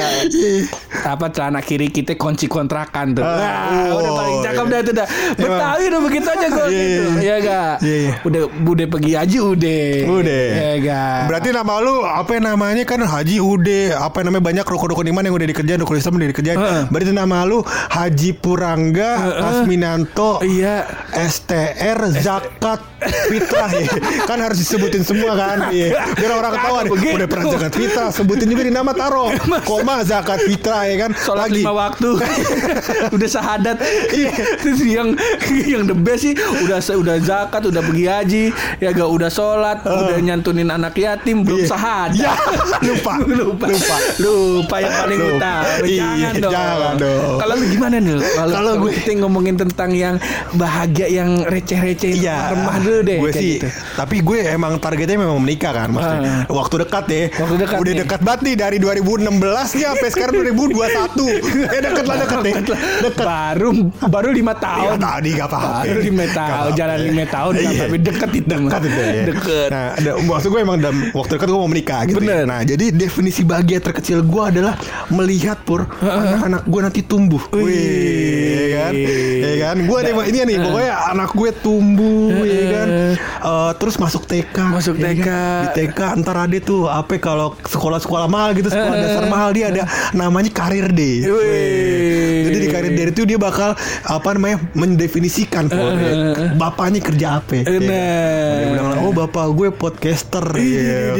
Apa 1.02 1.26
celana 1.28 1.60
kiri 1.60 1.88
kita 1.88 2.14
kunci 2.14 2.46
kontrakan 2.80 3.06
tuh. 3.12 3.24
Ah, 3.24 3.36
Wah, 3.36 3.98
udah 4.00 4.10
oh, 4.10 4.16
paling 4.16 4.36
cakep 4.40 4.64
iya. 4.64 4.72
dah 4.72 4.78
itu 4.80 4.92
dah. 4.96 5.06
Betawi 5.36 5.84
udah 5.90 6.00
begitu 6.00 6.28
aja 6.30 6.46
gue 6.48 6.66
Iya, 6.70 6.80
gitu. 6.80 7.02
iya. 7.04 7.20
Ya 7.20 7.34
enggak. 7.36 7.74
Iya, 7.80 7.96
iya. 7.96 8.12
Udah 8.24 8.42
udah 8.64 8.86
pergi 8.88 9.12
aja 9.16 9.38
udah. 9.44 9.84
Udah. 10.08 10.44
Ya 10.50 10.70
enggak. 10.80 11.18
Berarti 11.28 11.48
nama 11.52 11.74
lu 11.80 11.94
apa 12.04 12.30
yang 12.36 12.44
namanya 12.48 12.82
kan 12.88 13.00
Haji 13.04 13.36
Ude 13.40 13.80
apa 13.92 14.16
yang 14.20 14.26
namanya 14.32 14.44
banyak 14.52 14.66
rukun-rukun 14.66 15.06
iman 15.12 15.22
yang 15.28 15.34
udah 15.36 15.48
dikerjain 15.48 15.80
rukun 15.80 15.96
Islam 16.00 16.14
udah 16.16 16.28
dikerjain. 16.32 16.58
Heeh. 16.58 16.82
Berarti 16.88 17.12
nama 17.12 17.36
lu 17.44 17.58
Haji 17.66 18.30
Purangga 18.40 19.10
Asminanto 19.44 20.40
Iya. 20.40 20.88
STR 21.12 21.98
Zakat 22.16 22.80
Fitrah 23.00 23.70
ya. 23.80 23.88
kan 24.28 24.36
harus 24.44 24.60
disebutin 24.60 25.00
semua 25.00 25.32
kan 25.32 25.72
iya. 25.72 26.04
biar 26.12 26.36
orang 26.36 26.52
ketahuan 26.52 26.84
udah 26.92 27.28
pernah 27.32 27.44
zakat 27.48 27.72
fitrah 27.72 28.08
sebutin 28.12 28.48
juga 28.52 28.62
di 28.68 28.72
nama 28.72 28.92
taruh 28.92 29.32
koma 29.68 30.04
zakat 30.04 30.44
fitrah 30.44 30.84
ya 30.84 31.08
kan 31.08 31.10
Sholat 31.16 31.48
lagi 31.48 31.64
lima 31.64 31.72
waktu 31.72 32.08
Udah 33.14 33.28
sahadat 33.28 33.76
Iya. 34.10 34.30
Terus 34.58 34.80
yang 34.82 35.08
Yang 35.48 35.82
the 35.86 35.96
best 35.96 36.22
sih 36.22 36.34
Udah 36.36 36.78
udah 36.80 37.16
zakat 37.18 37.62
Udah 37.64 37.80
pergi 37.80 38.04
haji 38.04 38.44
Ya 38.78 38.90
gak 38.90 39.08
udah 39.08 39.28
sholat 39.28 39.78
Udah 39.82 40.18
nyantunin 40.18 40.68
anak 40.68 40.94
yatim 40.94 41.42
Belum 41.42 41.60
Iya. 41.60 41.68
sahadat 41.68 42.16
Ya, 42.16 42.32
lupa. 42.82 43.12
Lupa 43.40 43.66
Lupa. 43.66 43.96
Lupa 44.18 44.76
yang 44.78 44.94
paling 44.96 45.18
Lupa. 45.18 45.34
utama 45.34 45.64
Iya, 45.82 46.06
Jangan 46.10 46.34
dong 46.36 46.52
jangan 46.52 46.94
dong. 46.96 47.36
Kalau 47.38 47.54
lu 47.54 47.64
gimana 47.66 47.96
nih 47.96 48.14
Kalau 48.34 48.72
gue- 48.78 48.92
kita 48.94 49.10
ngomongin 49.18 49.54
tentang 49.56 49.90
yang 49.90 50.14
Bahagia 50.52 51.06
yang 51.06 51.42
receh-receh 51.42 52.12
Iya, 52.16 52.52
Remah 52.52 52.76
dulu 52.78 53.00
deh 53.02 53.18
Gue 53.18 53.32
sih, 53.32 53.56
gitu. 53.56 53.68
tapi 53.94 54.20
gue 54.20 54.40
emang 54.46 54.76
targetnya 54.76 55.16
memang 55.16 55.38
menikah 55.38 55.72
kan, 55.72 55.88
maksudnya. 55.88 56.44
Ah. 56.44 56.50
Waktu 56.50 56.74
dekat 56.80 57.04
deh. 57.06 57.24
Waktu 57.32 57.54
dekat 57.58 57.76
Udah 57.76 57.92
nih. 57.92 58.00
dekat 58.00 58.20
banget 58.20 58.40
nih 58.42 58.54
dari 58.56 58.76
2016 58.76 59.30
nih 59.70 59.84
sampai 59.86 60.08
sekarang 60.08 60.34
2021. 60.36 61.38
Eh 61.68 61.80
deket 61.80 62.04
lah 62.04 62.16
deket 62.18 62.38
deh. 62.40 62.54
Deket. 62.62 63.16
Baru 63.20 63.70
Baru 64.02 64.28
lima 64.30 64.52
Iya 64.52 64.62
tahun 64.92 64.98
tadi 64.98 65.30
gak 65.32 65.48
apa-apa. 65.48 65.70
Baru 65.82 66.00
lima 66.00 66.26
tahun 66.26 66.50
apa-apa. 66.52 66.76
Jalan 66.76 66.98
lima 67.02 67.24
tahun 67.26 67.52
kan, 67.52 67.62
Iya. 67.62 67.80
Tapi 67.80 67.96
deket 67.98 68.30
itu 68.34 68.54
mah. 68.54 68.70
Dekat 68.70 68.82
itu 68.84 69.00
ya. 69.00 69.22
Deket 69.26 69.68
Nah, 69.70 69.86
ada, 69.94 70.10
maksud 70.18 70.48
gue 70.48 70.60
emang 70.60 70.78
dalam 70.78 70.98
waktu 71.10 71.32
dekat 71.32 71.48
gue 71.48 71.58
mau 71.58 71.70
menikah 71.70 72.00
gitu. 72.04 72.18
Bener. 72.18 72.36
ya. 72.36 72.44
Nah, 72.44 72.60
jadi 72.62 72.84
definisi 72.90 73.42
bahagia 73.42 73.78
terkecil 73.78 74.20
gue 74.20 74.42
adalah 74.42 74.74
melihat 75.08 75.58
pur 75.60 75.86
anak-anak 76.00 76.62
gue 76.64 76.80
nanti 76.82 77.00
tumbuh. 77.02 77.42
Wih. 77.50 77.62
Wih, 77.62 78.50
ya 78.50 78.68
kan? 78.76 78.92
Ya 79.40 79.54
kan? 79.62 79.76
Gue 79.80 79.98
nih 80.00 80.12
ini 80.26 80.38
nih 80.44 80.56
pokoknya 80.60 80.92
anak 81.08 81.30
gue 81.32 81.50
tumbuh 81.56 82.30
ya 82.40 82.64
kan. 82.70 82.88
eh, 83.40 83.70
terus 83.76 83.96
masuk 83.96 84.24
TK. 84.24 84.56
Masuk 84.70 84.94
Ya 84.96 85.10
TK. 85.10 85.22
kan? 85.22 85.60
Di 85.62 85.68
TK 85.76 85.98
ntar 86.20 86.36
ada 86.38 86.58
tuh 86.58 86.86
apa 86.86 87.16
kalau 87.16 87.54
sekolah-sekolah 87.60 88.26
mahal 88.26 88.52
gitu, 88.52 88.68
sekolah 88.68 88.96
dasar 88.96 89.24
mahal 89.26 89.50
dia 89.50 89.68
ada 89.68 89.82
namanya 90.12 90.50
karir 90.50 90.90
day. 90.90 91.22
Wih. 91.22 92.49
Jadi 92.50 92.64
di 92.66 92.68
karir 92.68 92.92
day 92.92 93.06
itu 93.10 93.22
dia 93.26 93.38
bakal 93.38 93.78
apa 94.06 94.28
namanya 94.34 94.58
mendefinisikan 94.74 95.70
Pol. 95.70 95.94
bapaknya 96.58 97.00
kerja 97.00 97.26
apa. 97.38 97.62
ya 97.62 97.64
kan? 97.64 97.80
Bilang, 97.80 98.98
oh 99.06 99.12
bapak 99.14 99.46
gue 99.54 99.68
podcaster. 99.70 100.44
Di, 100.54 100.68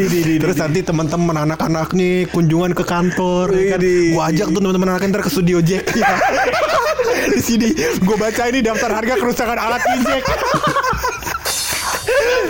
di, 0.06 0.18
di, 0.26 0.34
Terus 0.42 0.56
nanti 0.58 0.82
teman-teman 0.82 1.46
anak-anak 1.46 1.94
nih 1.94 2.26
kunjungan 2.30 2.74
ke 2.74 2.84
kantor. 2.84 3.54
ya 3.54 3.76
kan? 3.76 3.80
Gue 3.80 4.22
ajak 4.22 4.46
tuh 4.50 4.60
teman-teman 4.60 4.88
anak 4.96 5.02
ntar 5.10 5.22
ke 5.22 5.30
studio 5.30 5.58
Jack. 5.62 5.94
Ya. 5.94 6.18
di 7.34 7.40
sini 7.42 7.68
gue 7.76 8.16
baca 8.16 8.42
ini 8.48 8.60
daftar 8.64 8.90
harga 8.90 9.14
kerusakan 9.18 9.58
alat 9.58 9.82
injek. 9.96 10.24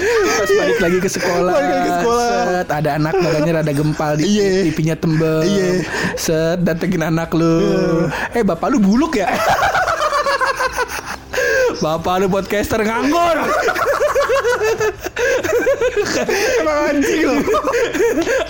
Terus 0.00 0.50
balik 0.56 0.78
lagi 0.80 0.98
ke 0.98 1.08
sekolah. 1.08 1.52
Balik 1.52 1.68
lagi 1.68 1.82
ke 1.82 1.92
sekolah. 2.00 2.30
Set, 2.30 2.68
ada 2.72 2.90
anak 2.96 3.14
badannya 3.14 3.52
rada 3.54 3.72
gempal 3.72 4.12
di 4.16 4.24
Iya. 4.30 4.48
pipinya 4.64 4.94
tembem. 4.96 5.42
Iya. 5.44 5.68
Set 6.16 6.58
datengin 6.60 7.02
anak 7.02 7.30
lu. 7.32 8.08
Eh 8.32 8.40
bapak 8.40 8.70
lu 8.70 8.78
buluk 8.78 9.14
ya? 9.14 9.28
bapak 11.84 12.14
lu 12.20 12.26
podcaster 12.28 12.80
nganggur. 12.80 13.36
Emang 16.60 16.78
anjing 16.90 17.20
lu. 17.24 17.34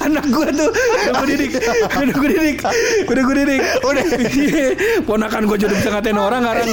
anak 0.01 0.25
gua 0.29 0.49
tuh 0.51 0.71
udah 0.71 1.13
gue 1.15 1.29
didik 1.29 1.51
udah 1.93 2.15
gue 2.15 2.29
didik 2.31 2.57
udah 3.07 3.23
gue 3.23 3.35
didik 3.37 3.61
udah 3.81 4.05
ponakan 5.05 5.43
gua 5.45 5.57
juga 5.57 5.75
bisa 5.75 5.89
ngatain 5.91 6.17
orang 6.17 6.43
sekarang 6.43 6.69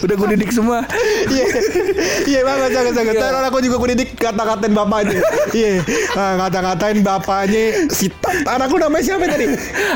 udah 0.00 0.14
gue 0.16 0.28
didik 0.34 0.50
semua 0.50 0.78
Iya, 1.26 1.44
iya 2.24 2.40
banget, 2.42 2.70
sangat 2.72 2.92
sangat. 2.94 3.14
Iya. 3.14 3.26
Ntar 3.26 3.44
aku 3.46 3.58
juga 3.60 3.76
kudidik 3.76 4.08
kata-katain 4.16 4.72
bapaknya. 4.72 5.18
Iya, 5.52 5.72
nah, 6.14 6.32
kata-katain 6.46 6.98
bapaknya 7.02 7.64
si. 7.90 8.06
Anak 8.46 8.68
lu 8.70 8.78
namanya 8.78 9.04
siapa 9.04 9.26
tadi? 9.26 9.46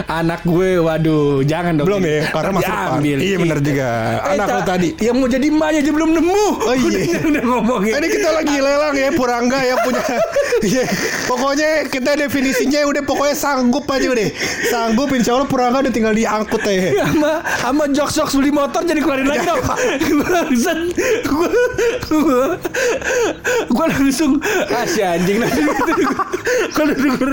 anak 0.06 0.40
gue 0.42 0.80
waduh 0.80 1.40
jangan 1.42 1.78
dong 1.78 1.86
Belum 1.86 2.02
ya, 2.02 2.26
karena 2.30 2.50
masuk 2.52 2.72
depan. 2.72 2.98
Iya 3.04 3.36
benar 3.38 3.58
juga. 3.60 3.88
Eh, 4.20 4.32
Anak 4.34 4.48
lu 4.48 4.60
tadi. 4.66 4.88
yang 4.98 5.16
mau 5.16 5.28
jadi 5.28 5.46
emaknya 5.46 5.78
aja 5.80 5.92
belum 5.92 6.10
nemu 6.12 6.44
Oh, 6.60 6.74
iya. 6.74 7.18
udah, 7.20 7.42
ngomongin 7.44 7.92
Ini 7.94 8.06
kita 8.10 8.28
lagi 8.32 8.56
lelang 8.58 8.94
ya 8.94 9.08
Purangga 9.40 9.58
yang 9.64 9.80
punya. 9.80 10.04
Iya. 10.60 10.84
Pokoknya 11.24 11.88
kita 11.88 12.20
definisinya 12.20 12.84
udah 12.84 13.00
pokoknya 13.00 13.32
sanggup 13.32 13.88
aja 13.88 14.12
udah. 14.12 14.28
Sanggup 14.68 15.08
insya 15.16 15.32
Allah 15.32 15.48
Purangga 15.48 15.80
udah 15.80 15.88
tinggal 15.88 16.12
diangkut 16.12 16.60
ya 16.68 16.92
sama 17.00 17.40
sama 17.64 17.84
jok 17.88 18.12
jok 18.12 18.28
beli 18.36 18.52
motor 18.52 18.84
jadi 18.84 19.00
keluarin 19.00 19.24
lagi 19.24 19.48
dong. 19.48 19.56
Bangsat 20.20 20.78
gue 21.24 21.48
gue 22.04 22.42
gue 23.72 23.86
langsung 23.88 24.36
ah 24.68 24.84
si 24.84 25.00
anjing 25.00 25.40
nanti 25.40 25.64
kalau 26.76 26.92
denger 27.00 27.30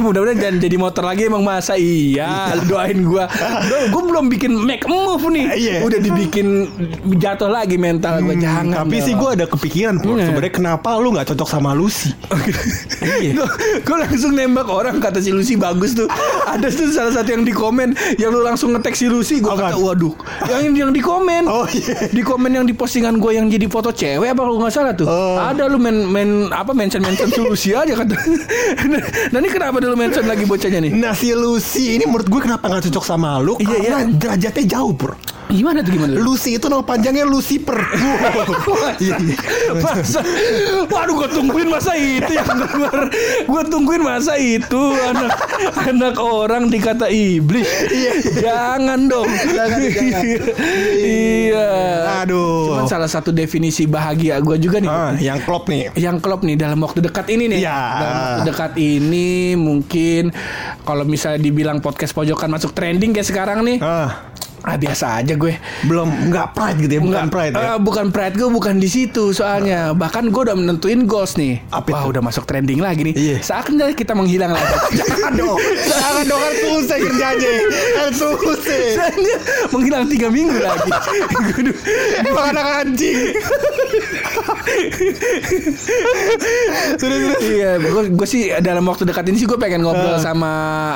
mudah-mudahan 0.00 0.38
jangan 0.40 0.56
jadi 0.56 0.76
motor 0.80 1.04
lagi 1.04 1.28
emang 1.28 1.44
masa. 1.44 1.76
Iya 1.76 2.56
lu 2.56 2.72
doain 2.72 2.96
gue 2.96 3.24
gue 3.92 4.02
belum 4.08 4.32
bikin 4.32 4.56
make 4.56 4.88
move 4.88 5.20
nih. 5.28 5.46
Iya. 5.52 5.74
udah 5.84 5.98
dibikin 6.00 6.46
jatuh 7.20 7.52
lagi 7.52 7.76
mental 7.76 8.24
gue 8.24 8.40
jangan 8.40 8.88
Tapi 8.88 8.96
sih 9.04 9.12
gue 9.12 9.30
ada 9.36 9.44
kepikiran 9.44 10.00
Iya. 10.00 10.32
Sebenarnya 10.32 10.54
kenapa 10.56 10.96
lu 11.02 11.10
gak 11.12 11.28
cocok 11.34 11.48
sama 11.48 11.74
Lucy. 11.74 12.14
Iya. 13.02 13.34
Gue 13.82 13.96
langsung 13.98 14.34
nembak 14.34 14.70
orang 14.70 15.02
kata 15.02 15.18
si 15.18 15.34
Lucy 15.34 15.58
bagus 15.58 15.94
tuh. 15.94 16.06
Ada 16.46 16.70
tuh 16.70 16.90
salah 16.94 17.10
satu 17.10 17.34
yang 17.34 17.42
di 17.42 17.50
komen 17.50 17.94
yang 18.14 18.30
lu 18.30 18.42
langsung 18.42 18.70
ngetek 18.74 18.94
si 18.94 19.10
Lucy 19.10 19.42
gue 19.42 19.50
Apaan? 19.50 19.74
kata 19.74 19.78
waduh. 19.78 20.14
Yang 20.46 20.62
yang 20.78 20.90
di 20.94 21.02
komen. 21.02 21.50
Oh, 21.50 21.66
iya. 21.66 22.06
di 22.08 22.22
komen 22.22 22.50
yang 22.54 22.64
di 22.66 22.74
postingan 22.74 23.18
gue 23.18 23.34
yang 23.34 23.50
jadi 23.50 23.66
foto 23.66 23.90
cewek 23.90 24.30
apa 24.30 24.40
kalau 24.42 24.58
nggak 24.62 24.74
salah 24.74 24.94
tuh? 24.94 25.06
Oh. 25.06 25.38
ada 25.38 25.66
lu 25.66 25.82
main 25.82 26.06
main 26.06 26.30
apa 26.54 26.70
mention 26.72 27.02
mention 27.02 27.26
si 27.30 27.40
Lucy 27.42 27.70
aja 27.74 27.92
kata. 27.92 28.14
Nah 29.32 29.38
ini 29.38 29.48
kenapa 29.50 29.82
dulu 29.82 29.94
mention 29.98 30.24
lagi 30.26 30.46
bocahnya 30.46 30.78
nih? 30.82 30.92
Nah 30.94 31.12
si 31.14 31.34
Lucy 31.34 31.98
ini 31.98 32.06
menurut 32.06 32.28
gue 32.30 32.40
kenapa 32.42 32.70
gak 32.70 32.86
cocok 32.90 33.04
sama 33.04 33.38
lu? 33.42 33.58
Iya, 33.58 33.66
Karena 33.66 33.98
iya. 34.06 34.14
derajatnya 34.14 34.64
jauh 34.78 34.94
Pur 34.94 35.12
gimana 35.52 35.78
tuh 35.80 35.92
gimana 35.92 36.12
Lucy 36.16 36.56
itu 36.56 36.66
nama 36.66 36.80
panjangnya 36.80 37.22
Lucifer 37.22 37.76
Iya, 38.98 39.16
iya. 39.22 39.36
masa 39.74 40.20
waduh 40.86 41.14
gue 41.14 41.28
tungguin 41.30 41.68
masa 41.68 41.92
itu 41.94 42.32
yang 42.32 42.48
keluar 42.64 43.06
gue 43.42 43.62
tungguin 43.68 44.00
masa 44.00 44.34
itu 44.34 44.82
anak 45.02 45.32
anak 45.82 46.14
orang 46.16 46.66
dikata 46.66 47.06
iblis 47.06 47.68
jangan 48.34 49.06
dong 49.06 49.28
Jangan, 49.44 49.78
jangan. 49.78 50.24
iya 50.98 51.70
Aduh. 52.20 52.72
cuman 52.72 52.84
salah 52.86 53.06
satu 53.06 53.30
definisi 53.30 53.84
bahagia 53.84 54.38
gue 54.38 54.56
juga 54.56 54.78
nih 54.78 54.88
Ah, 54.88 55.12
Yang 55.14 55.38
klop 55.44 55.64
nih 55.66 55.82
yang 55.94 56.16
klop 56.18 56.40
nih 56.40 56.54
dalam 56.54 56.78
waktu 56.78 57.00
dekat 57.00 57.26
ini 57.28 57.44
nih. 57.48 57.58
Iya. 57.60 57.80
Dalam 57.92 58.16
waktu 58.18 58.40
dekat 58.46 58.72
ini 58.74 59.30
mungkin 59.54 60.22
kalau 60.82 61.02
misalnya 61.02 61.38
dibilang 61.38 61.78
podcast 61.78 62.12
pojokan 62.12 62.48
masuk 62.48 62.72
trending 62.72 63.10
kayak 63.10 63.24
sekarang 63.24 63.60
nih. 63.62 63.78
ah, 63.78 64.30
Ah 64.62 64.78
biasa 64.78 65.18
aja 65.18 65.34
gue. 65.34 65.58
Belum 65.84 66.06
nggak 66.30 66.54
pride 66.54 66.78
gitu 66.86 66.92
ya 66.94 67.00
Bukan 67.02 67.10
Nggak, 67.26 67.34
pride 67.34 67.54
ya 67.58 67.62
eh, 67.74 67.78
bukan 67.82 68.06
pride 68.14 68.34
gue 68.38 68.48
bukan 68.48 68.74
di 68.78 68.86
situ 68.86 69.34
soalnya. 69.34 69.90
Bahkan 69.90 70.30
gue 70.30 70.42
udah 70.46 70.54
menentuin 70.54 71.02
goals 71.02 71.34
nih. 71.34 71.58
Apa 71.74 71.90
Wah 71.90 72.00
itu? 72.06 72.14
udah 72.14 72.22
masuk 72.22 72.46
trending 72.46 72.78
lagi 72.78 73.10
nih. 73.10 73.14
Iya. 73.18 73.36
Saatnya 73.42 73.90
kita 73.90 74.14
menghilang 74.14 74.54
lagi. 74.54 74.70
Jangan 75.02 75.32
dong 75.34 75.58
Jangan 75.82 76.24
dong 76.24 76.40
kan 76.40 76.54
susah 76.54 76.98
kerjanya 76.98 77.52
Kan 77.98 78.10
susah 78.14 78.80
Saatnya 78.94 79.36
menghilang 79.74 80.04
tiga 80.06 80.28
minggu 80.30 80.58
lagi. 80.62 80.90
Emang 82.28 82.46
anak 82.54 82.66
anjing 82.86 83.18
Sudah 86.98 87.16
sudah 87.18 87.38
Iya, 87.42 87.70
gue 87.82 88.02
gue 88.14 88.28
sih 88.28 88.54
dalam 88.62 88.86
waktu 88.86 89.04
dekat 89.08 89.26
ini 89.28 89.36
sih 89.42 89.46
gue 89.50 89.58
pengen 89.58 89.82
ngobrol 89.82 90.22
sama 90.22 90.50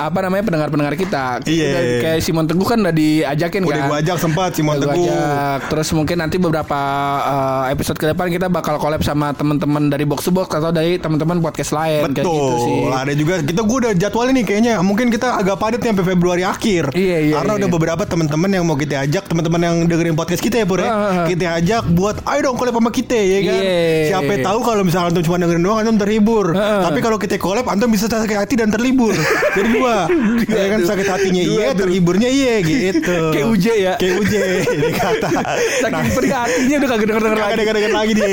apa 0.06 0.18
namanya 0.22 0.46
pendengar-pendengar 0.46 0.94
kita. 0.94 1.42
Ah. 1.42 1.44
Iya. 1.44 1.66
Kita 1.66 1.80
Kayak 2.06 2.20
Simon 2.22 2.46
Teguh 2.46 2.66
kan 2.68 2.78
udah 2.80 2.94
diajakin 3.56 3.62
Udah 3.64 3.80
kan. 3.80 3.88
gue 3.88 3.98
ajak 4.04 4.16
sempat 4.20 4.50
Simon 4.56 4.76
Teguh 4.80 5.06
ajak. 5.08 5.58
Terus 5.72 5.88
mungkin 5.96 6.16
nanti 6.20 6.36
beberapa 6.36 6.80
uh, 7.24 7.64
episode 7.72 7.96
ke 7.96 8.06
depan 8.12 8.26
kita 8.28 8.46
bakal 8.52 8.76
collab 8.76 9.00
sama 9.00 9.32
teman-teman 9.32 9.88
dari 9.88 10.04
Box 10.04 10.28
to 10.28 10.32
Box 10.32 10.52
atau 10.52 10.70
dari 10.72 11.00
teman-teman 11.00 11.40
podcast 11.40 11.72
lain 11.72 12.12
kayak 12.12 12.26
gitu 12.26 12.56
sih. 12.60 12.76
Betul. 12.86 12.92
Ada 12.92 13.12
juga 13.16 13.34
kita 13.42 13.60
gue 13.64 13.76
udah 13.86 13.92
jadwalnya 13.96 14.32
nih 14.42 14.44
kayaknya. 14.44 14.74
Mungkin 14.84 15.06
kita 15.08 15.40
agak 15.40 15.56
padat 15.56 15.80
nih 15.80 15.90
sampai 15.94 16.06
Februari 16.06 16.42
akhir. 16.44 16.92
Iya, 16.92 17.18
iya, 17.30 17.34
Karena 17.40 17.52
iya. 17.56 17.58
udah 17.64 17.68
beberapa 17.72 18.02
teman-teman 18.04 18.50
yang 18.52 18.64
mau 18.66 18.76
kita 18.76 19.04
ajak, 19.06 19.24
teman-teman 19.30 19.60
yang 19.62 19.76
dengerin 19.88 20.16
podcast 20.16 20.42
kita 20.42 20.62
ya, 20.62 20.66
Pur 20.66 20.80
ya. 20.82 20.90
Ah. 20.90 21.26
Kita 21.28 21.56
ajak 21.62 21.82
buat 21.92 22.16
ayo 22.26 22.40
dong 22.50 22.56
collab 22.58 22.76
sama 22.76 22.90
kita 22.92 23.16
ya 23.16 23.38
kan. 23.46 23.62
Iya. 23.62 24.06
Siapa 24.12 24.32
tahu 24.42 24.58
kalau 24.62 24.82
misalnya 24.84 25.06
antum 25.14 25.22
cuma 25.24 25.36
dengerin 25.40 25.62
doang 25.62 25.78
antum 25.80 25.96
terhibur. 26.00 26.46
Ah. 26.52 26.90
Tapi 26.90 26.98
kalau 27.00 27.16
kita 27.16 27.38
collab 27.40 27.66
antum 27.70 27.88
bisa 27.88 28.10
sakit 28.10 28.36
hati 28.36 28.54
dan 28.58 28.68
terlibur. 28.72 29.14
Jadi 29.54 29.68
dua. 29.76 30.08
ya 30.46 30.66
kan 30.72 30.80
sakit 30.82 31.06
hatinya 31.06 31.42
iya, 31.42 31.68
terhiburnya 31.76 32.28
iya 32.28 32.54
gitu. 32.64 33.32
Kayak 33.32 33.45
Uje 33.48 33.74
ya. 33.78 33.94
Kayak 33.96 34.14
uje 34.18 34.40
dikata. 34.66 35.28
Saking 35.78 36.04
hatinya 36.28 36.76
udah 36.76 36.88
kagak 36.88 37.06
denger-denger 37.06 37.36
Kagak 37.36 37.46
lagi. 37.46 37.58
dengar-dengar 37.58 37.92
lagi 37.94 38.12
dia. 38.12 38.26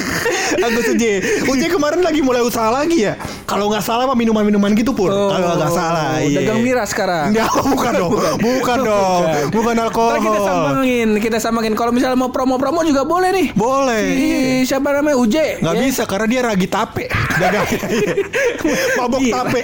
Agus 0.66 0.86
Uje. 0.88 1.12
Uje 1.46 1.66
kemarin 1.68 2.00
lagi 2.00 2.20
mulai 2.20 2.42
usaha 2.42 2.68
lagi 2.68 3.06
ya. 3.06 3.14
Kalau 3.44 3.70
nggak 3.70 3.80
salah 3.80 4.04
mah 4.04 4.14
minuman-minuman 4.14 4.70
gitu 4.72 4.90
pur. 4.90 5.08
Oh, 5.08 5.30
Kalau 5.30 5.54
nggak 5.56 5.70
salah. 5.70 6.18
iya. 6.18 6.42
Dagang 6.42 6.60
miras 6.60 6.90
sekarang. 6.90 7.30
Enggak, 7.30 7.48
bukan 7.72 7.92
dong. 7.94 8.12
Bukan 8.38 8.78
dong. 8.82 9.20
Bukan 9.50 9.74
alkohol. 9.76 10.10
Ntar 10.12 10.22
kita 10.22 10.38
sambangin, 10.42 11.08
kita 11.18 11.38
sambangin. 11.38 11.72
Kalau 11.74 11.90
misalnya 11.90 12.18
mau 12.18 12.30
promo-promo 12.30 12.82
juga 12.82 13.02
boleh 13.02 13.30
nih. 13.30 13.46
Boleh. 13.54 14.02
Si 14.10 14.28
siapa 14.66 14.90
namanya 14.90 15.16
Uje? 15.16 15.62
Nggak 15.62 15.74
ya. 15.74 15.80
bisa 15.80 16.02
karena 16.04 16.26
dia 16.26 16.40
ragi 16.42 16.66
tape. 16.66 17.06
Dagang. 17.36 17.66
Mabok 18.98 19.20
Iya. 19.20 19.32
tape. 19.36 19.60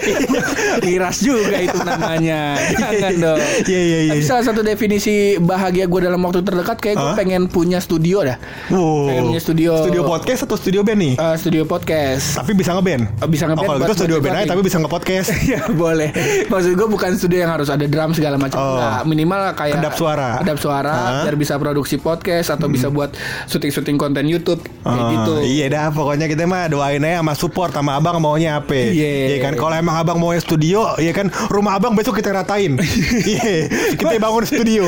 Miras 0.82 1.16
juga 1.18 1.56
itu 1.56 1.78
namanya. 1.78 2.56
Jangan 2.72 3.14
dong. 3.16 3.38
Iya, 3.64 3.80
iya, 3.80 3.98
iya. 4.12 4.22
Salah 4.22 4.44
satu 4.44 4.60
definisi 4.76 5.14
bahagia 5.40 5.88
gue 5.88 6.00
dalam 6.04 6.20
waktu 6.20 6.44
terdekat 6.44 6.76
kayak 6.76 6.96
gue 6.96 7.12
pengen 7.16 7.48
punya 7.48 7.80
studio 7.80 8.20
dah. 8.20 8.36
Wow. 8.68 9.08
Pengen 9.08 9.22
punya 9.32 9.40
studio. 9.40 9.70
Studio 9.80 10.02
podcast 10.04 10.40
atau 10.44 10.56
studio 10.60 10.84
band 10.84 11.00
nih? 11.00 11.14
Eh, 11.16 11.34
studio 11.40 11.64
podcast. 11.64 12.36
Tapi 12.36 12.52
bisa 12.52 12.76
ngeband. 12.76 13.08
Oh, 13.18 13.26
bisa 13.26 13.48
ngeband 13.48 13.64
Oh, 13.64 13.68
kalau 13.72 13.80
gitu 13.82 13.94
studio 13.96 14.18
band 14.20 14.36
aja 14.36 14.46
tapi 14.52 14.60
bisa 14.60 14.76
nge-podcast. 14.76 15.28
ya 15.56 15.64
boleh. 15.72 16.12
Maksud 16.46 16.76
gue 16.76 16.86
bukan 16.86 17.10
studio 17.16 17.38
yang 17.40 17.50
harus 17.50 17.72
ada 17.72 17.88
drum 17.88 18.12
segala 18.12 18.36
macam. 18.36 18.60
Oh. 18.60 18.76
Nggak, 18.76 19.00
minimal 19.08 19.40
kayak 19.56 19.74
Kedap 19.80 19.94
suara. 19.96 20.28
Kedap 20.44 20.58
suara? 20.60 20.94
Hmm. 20.96 21.24
biar 21.24 21.36
bisa 21.40 21.54
produksi 21.56 21.96
podcast 21.96 22.52
atau 22.52 22.68
bisa 22.68 22.92
buat 22.92 23.16
syuting-syuting 23.48 23.96
konten 23.96 24.28
YouTube 24.28 24.60
kayak 24.84 24.84
Ah, 24.84 25.10
gitu. 25.16 25.32
Iya 25.40 25.66
dah 25.72 25.86
pokoknya 25.88 26.28
kita 26.28 26.44
mah 26.44 26.68
doain 26.68 27.00
aja 27.00 27.24
sama 27.24 27.32
support 27.32 27.72
sama 27.72 27.96
abang 27.96 28.20
maunya 28.20 28.60
apa 28.60 28.76
Iya. 28.76 29.32
Iya 29.32 29.38
kan 29.40 29.52
kalau 29.56 29.72
emang 29.72 29.96
abang 29.96 30.18
mau 30.20 30.36
studio 30.36 30.92
Iya 31.00 31.16
kan 31.16 31.32
rumah 31.48 31.80
abang 31.80 31.96
besok 31.96 32.20
kita 32.20 32.34
ratain 32.34 32.76
Iya 33.32 33.70
Kita 33.96 34.14
bangun 34.20 34.44
studio 34.56 34.82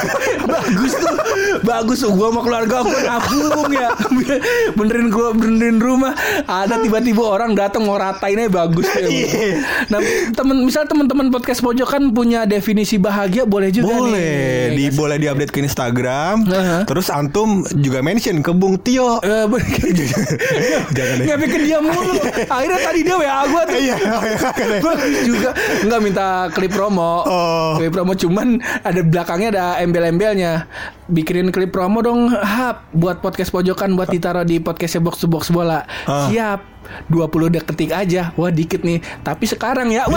bagus 0.54 0.92
tuh 0.98 1.16
bagus 1.62 1.98
tuh 2.02 2.10
gue 2.12 2.28
sama 2.28 2.40
keluarga 2.42 2.76
gue 2.82 3.00
nabung 3.06 3.70
ya 3.70 3.88
benerin 4.78 5.08
gue 5.08 5.28
benerin 5.38 5.78
rumah 5.78 6.12
ada 6.44 6.82
tiba-tiba 6.82 7.22
orang 7.22 7.54
datang 7.54 7.86
mau 7.86 7.96
ratain 7.96 8.42
aja 8.42 8.50
bagus 8.50 8.86
ya 8.90 9.02
Iya. 9.04 9.60
nah 9.92 10.00
temen 10.34 10.64
misal 10.64 10.88
teman-teman 10.88 11.28
podcast 11.30 11.60
pojok 11.62 11.86
kan 11.86 12.02
punya 12.10 12.48
definisi 12.48 12.98
bahagia 12.98 13.46
boleh 13.46 13.70
juga 13.70 13.94
Boleh 13.94 14.72
nih 14.72 14.90
di 14.90 14.96
Boleh 14.96 15.16
di 15.20 15.26
update 15.28 15.52
ke 15.52 15.60
Instagram 15.62 16.46
Aha. 16.48 16.78
Terus 16.88 17.12
antum 17.12 17.62
juga 17.78 18.00
mention 18.00 18.40
ke 18.40 18.50
Bung 18.50 18.80
Tio 18.80 19.20
bener. 19.22 19.64
Jangan 20.96 21.14
deh. 21.20 21.26
Ke 21.44 21.58
dia 21.60 21.78
mulu. 21.78 22.14
Akhirnya 22.48 22.78
tadi 22.80 23.00
dia 23.04 23.16
WA 23.16 23.40
gue 23.46 23.62
tuh. 23.68 23.76
Iya, 23.78 23.96
iya, 24.00 24.78
Gua 24.80 24.92
juga 25.22 25.50
nggak 25.86 26.00
minta 26.00 26.26
klip 26.50 26.72
promo. 26.72 27.22
Oh. 27.26 27.76
Klip 27.78 27.92
promo 27.92 28.12
cuman 28.16 28.58
ada 28.82 29.00
belakangnya 29.08 29.48
ada 29.54 29.64
embel-embelnya. 29.80 30.66
Bikinin 31.08 31.52
klip 31.52 31.70
promo 31.70 32.00
dong, 32.00 32.32
hap 32.32 32.88
buat 32.96 33.20
podcast 33.20 33.52
pojokan 33.52 33.92
buat 33.94 34.08
ditaruh 34.08 34.44
di 34.44 34.58
podcastnya 34.60 35.04
box 35.04 35.20
to 35.20 35.28
box 35.28 35.52
bola. 35.52 35.84
Ah. 36.08 36.28
Siap. 36.28 36.60
20 37.08 37.48
detik 37.48 37.96
aja. 37.96 38.36
Wah, 38.36 38.52
dikit 38.52 38.84
nih. 38.84 39.00
Tapi 39.24 39.44
sekarang 39.48 39.88
ya. 39.88 40.04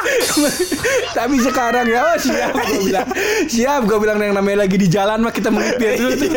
Tapi 1.18 1.34
sekarang 1.38 1.86
ya 1.86 2.00
oh 2.04 2.16
siap 2.16 2.52
gue 2.54 2.80
bilang 2.82 3.08
siap 3.46 3.80
gue 3.84 3.98
bilang 3.98 4.18
yang 4.18 4.32
namanya 4.32 4.58
lagi 4.60 4.76
di 4.76 4.86
jalan 4.86 5.20
mah 5.20 5.30
kita 5.30 5.48
melipir 5.48 5.96
dulu 5.96 6.12
tuh 6.16 6.28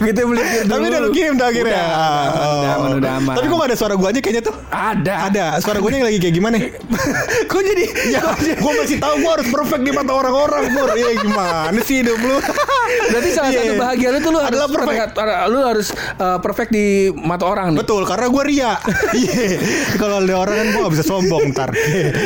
kita 0.00 0.20
melipir 0.22 0.60
dulu 0.62 0.72
Tapi 0.72 0.84
udah 0.86 1.00
lu 1.00 1.10
kirim 1.10 1.34
tuh 1.34 1.46
akhirnya. 1.46 1.82
udah, 1.82 1.92
udah, 1.92 2.52
udah, 2.52 2.72
aman, 2.74 2.90
udah 2.96 3.12
aman. 3.18 3.34
Tapi 3.34 3.46
kok 3.46 3.56
gak 3.56 3.68
ada 3.68 3.76
suara 3.76 3.94
gua 3.94 4.08
aja 4.08 4.20
kayaknya 4.20 4.42
tuh? 4.42 4.54
ada 4.68 5.14
Ada. 5.26 5.44
Suara 5.58 5.78
gua 5.78 5.90
yang 5.90 6.06
lagi 6.06 6.18
kayak 6.18 6.34
gimana? 6.34 6.56
kok 7.50 7.60
jadi 7.62 7.84
Ya, 8.08 8.22
gua 8.58 8.72
masih 8.74 8.96
tahu 8.98 9.14
gua 9.18 9.32
harus 9.36 9.48
perfect 9.48 9.82
di 9.82 9.90
mata 9.90 10.12
orang-orang, 10.12 10.62
Pur. 10.70 10.88
Iya 10.92 11.10
gimana 11.18 11.78
sih 11.80 11.96
hidup 12.00 12.18
lu? 12.18 12.36
Berarti 13.12 13.28
salah 13.30 13.50
Iya. 13.50 13.60
satu 13.62 13.74
bahagia 13.76 14.08
lu 14.08 14.18
tuh 14.18 14.30
lu 14.30 14.38
harus 14.38 14.50
Adalah 14.50 14.68
perfect. 14.68 15.12
terlihat- 15.12 15.48
lu 15.48 15.58
harus 15.60 15.86
uh, 16.16 16.38
perfect 16.38 16.70
di 16.70 16.86
mata 17.12 17.44
orang 17.44 17.66
nih. 17.72 17.78
Betul, 17.78 18.02
karena 18.04 18.26
gua 18.28 18.42
ria. 18.42 18.72
Iya. 19.12 19.58
Kalau 19.96 20.16
ada 20.18 20.34
orang 20.36 20.54
kan 20.56 20.66
gua 20.70 20.80
gak 20.82 20.92
bisa 20.92 21.04
sombong 21.04 21.42
ntar. 21.50 21.70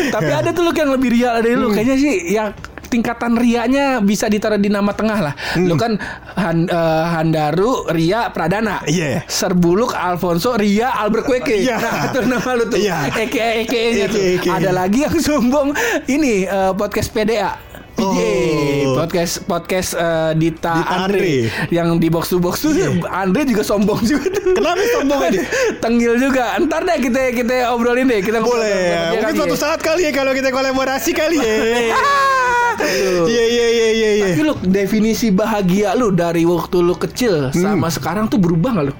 Tapi 0.08 0.30
ada 0.30 0.50
tuh 0.50 0.62
lu 0.62 0.72
yang 0.78 0.90
lebih 0.90 1.08
ria 1.10 1.30
dari 1.36 1.54
Hmm. 1.54 1.62
lu. 1.62 1.68
Kayaknya 1.70 1.96
sih 1.96 2.14
ya 2.28 2.44
tingkatan 2.86 3.34
rianya 3.34 3.98
bisa 3.98 4.26
ditaruh 4.26 4.56
di 4.56 4.70
nama 4.70 4.90
tengah 4.90 5.18
lah. 5.20 5.34
Lu 5.58 5.74
kan 5.74 5.98
Han- 6.34 6.66
eh, 6.66 7.04
Handaru 7.08 7.90
Ria 7.90 8.30
Pradana. 8.30 8.78
Hmm. 8.78 8.88
Iya. 8.88 9.26
Serbuluk 9.26 9.90
Alfonso 9.90 10.54
Ria 10.54 10.94
Albert 10.94 11.26
Kweke. 11.26 11.56
Iya. 11.58 11.76
Nah, 11.76 12.02
itu 12.06 12.20
nama 12.22 12.50
lu 12.54 12.64
tuh. 12.66 12.78
Iya. 12.78 13.10
Eke 13.10 13.66
Eke 13.66 13.80
nya 13.92 14.06
tuh. 14.06 14.22
Ada 14.48 14.70
lagi 14.70 15.02
yang 15.02 15.16
sombong 15.26 15.74
ini 16.06 16.44
eh, 16.44 16.72
podcast 16.72 17.10
PDA. 17.10 17.58
Yeay, 18.12 18.86
podcast 18.92 19.34
podcast 19.42 19.90
eh, 19.92 20.32
Dita, 20.34 20.76
Dita 20.76 20.94
Andre. 21.02 21.18
Andre. 21.18 21.34
yang 21.72 21.88
di 21.96 22.06
box 22.06 22.30
to 22.30 22.38
box 22.38 22.62
tuh 22.62 22.70
Iya. 22.70 22.92
Andre 23.08 23.42
juga 23.42 23.62
sombong 23.62 24.00
juga 24.04 24.30
tuh. 24.30 24.54
Kenapa 24.54 24.82
sombong 24.92 25.20
aja? 25.24 25.42
Tenggil 25.82 26.12
juga. 26.16 26.54
Ntar 26.60 26.84
deh 26.84 26.98
kita 27.00 27.32
kita 27.32 27.54
obrolin 27.72 28.06
deh. 28.06 28.20
Kita 28.20 28.38
Boleh. 28.38 28.68
dia 28.68 29.00
Mungkin 29.10 29.24
kali 29.24 29.34
suatu 29.34 29.56
ya. 29.56 29.60
saat 29.60 29.80
kali 29.80 30.06
ya 30.06 30.12
kalau 30.12 30.30
kita 30.30 30.48
kolaborasi 30.50 31.10
kali 31.10 31.36
ya. 31.38 31.54
Iya 32.76 33.44
iya 33.48 33.66
iya 33.72 33.88
iya 33.90 34.10
iya. 34.12 34.26
Tapi 34.30 34.42
lu 34.44 34.54
definisi 34.62 35.32
bahagia 35.32 35.96
lu 35.96 36.12
dari 36.12 36.44
waktu 36.44 36.84
lu 36.84 36.92
kecil 36.92 37.48
sama 37.50 37.88
sekarang 37.88 38.28
tuh 38.28 38.36
berubah 38.36 38.76
gak 38.76 38.84
lu? 38.92 38.94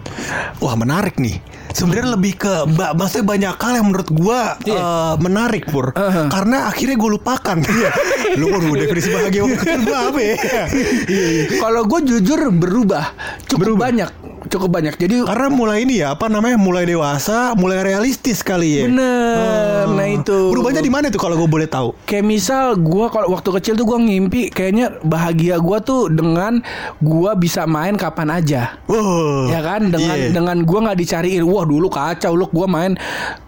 Wah 0.65 0.75
menarik 0.75 1.21
nih. 1.21 1.37
Sebenarnya 1.77 2.17
lebih 2.17 2.41
ke 2.41 2.53
mbak, 2.73 2.97
maksudnya 2.97 3.27
banyak 3.29 3.55
hal 3.61 3.73
yang 3.77 3.87
menurut 3.93 4.09
gua 4.09 4.57
Iya. 4.65 4.81
eh, 4.81 5.15
menarik 5.21 5.69
pur. 5.69 5.93
Uh-huh. 5.93 6.27
Karena 6.33 6.73
akhirnya 6.73 6.97
gue 6.97 7.11
lupakan. 7.13 7.57
Lu 8.41 8.49
waduh 8.49 8.73
definisi 8.73 9.13
bahagia 9.13 9.45
waktu 9.45 9.57
kecil 9.61 9.81
gua 9.85 9.99
apa 10.09 10.21
ya? 10.21 10.35
Iya, 10.41 10.65
iya. 11.05 11.43
Kalau 11.61 11.83
gue 11.85 12.01
jujur 12.03 12.41
berubah, 12.49 13.05
cukup 13.45 13.77
banyak, 13.77 14.09
cukup 14.47 14.71
banyak. 14.73 14.95
Jadi 14.95 15.23
Karena 15.23 15.49
mulai 15.49 15.83
ini 15.83 16.01
ya 16.01 16.13
apa 16.13 16.27
namanya 16.27 16.57
mulai 16.57 16.85
dewasa, 16.85 17.53
mulai 17.55 17.83
realistis 17.83 18.41
kali 18.41 18.79
ya. 18.79 18.85
bener, 18.87 19.85
Oh. 19.87 19.95
nah 19.95 20.07
itu. 20.07 20.51
Berubahnya 20.51 20.79
di 20.79 20.89
mana 20.89 21.07
tuh 21.07 21.19
kalau 21.19 21.37
gue 21.37 21.47
boleh 21.47 21.67
tahu? 21.67 21.95
Kayak 22.05 22.25
misal 22.25 22.65
gue 22.75 23.07
kalau 23.07 23.31
waktu 23.31 23.49
kecil 23.53 23.75
tuh 23.75 23.87
gue 23.87 23.99
ngimpi 24.01 24.49
kayaknya 24.49 24.99
bahagia 25.01 25.57
gue 25.57 25.79
tuh 25.81 26.09
dengan 26.09 26.59
gue 26.97 27.31
bisa 27.37 27.65
main 27.65 27.95
kapan 27.95 28.31
aja. 28.33 28.79
Wow. 28.87 29.47
ya 29.47 29.61
kan 29.61 29.89
dengan 29.89 30.17
Iya. 30.17 30.33
dengan 30.33 30.57
gua 30.63 30.81
nggak 30.83 30.99
dicariin 30.99 31.43
wah 31.43 31.63
dulu 31.63 31.87
kacau 31.87 32.33
lu 32.33 32.47
gua 32.49 32.67
main 32.67 32.95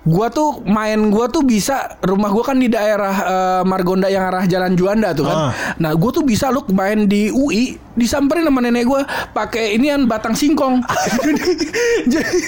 gua 0.02 0.28
tuh 0.28 0.60
main 0.62 1.08
gua 1.08 1.26
tuh 1.26 1.42
bisa 1.42 1.74
rumah 2.00 2.28
gua 2.28 2.44
kan 2.44 2.56
di 2.56 2.66
daerah 2.66 3.14
eh, 3.14 3.62
Margonda 3.62 4.06
yang 4.06 4.24
arah 4.24 4.44
Jalan 4.44 4.72
Juanda 4.72 5.12
tuh 5.12 5.24
kan 5.24 5.36
Ah. 5.38 5.52
nah 5.76 5.92
gua 5.92 6.10
tuh 6.10 6.22
bisa 6.22 6.48
lu 6.48 6.62
main 6.68 7.04
di 7.04 7.28
UI 7.28 7.78
disamperin 7.94 8.42
sama 8.42 8.60
nenek 8.60 8.84
gua 8.84 9.02
pakai 9.28 9.74
inian 9.74 10.04
batang 10.04 10.32
singkong 10.32 10.84
Jadi, 12.12 12.40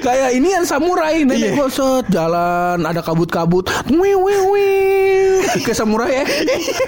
kayak 0.00 0.30
inian 0.38 0.62
samurai 0.62 1.26
nenek 1.26 1.58
gua 1.58 1.66
set 1.66 2.06
jalan 2.14 2.78
ada 2.86 3.02
kabut-kabut 3.02 3.66
wih 3.90 4.14
wih 4.14 4.40
wih 4.54 5.42
kayak 5.58 5.76
samurai 5.76 6.22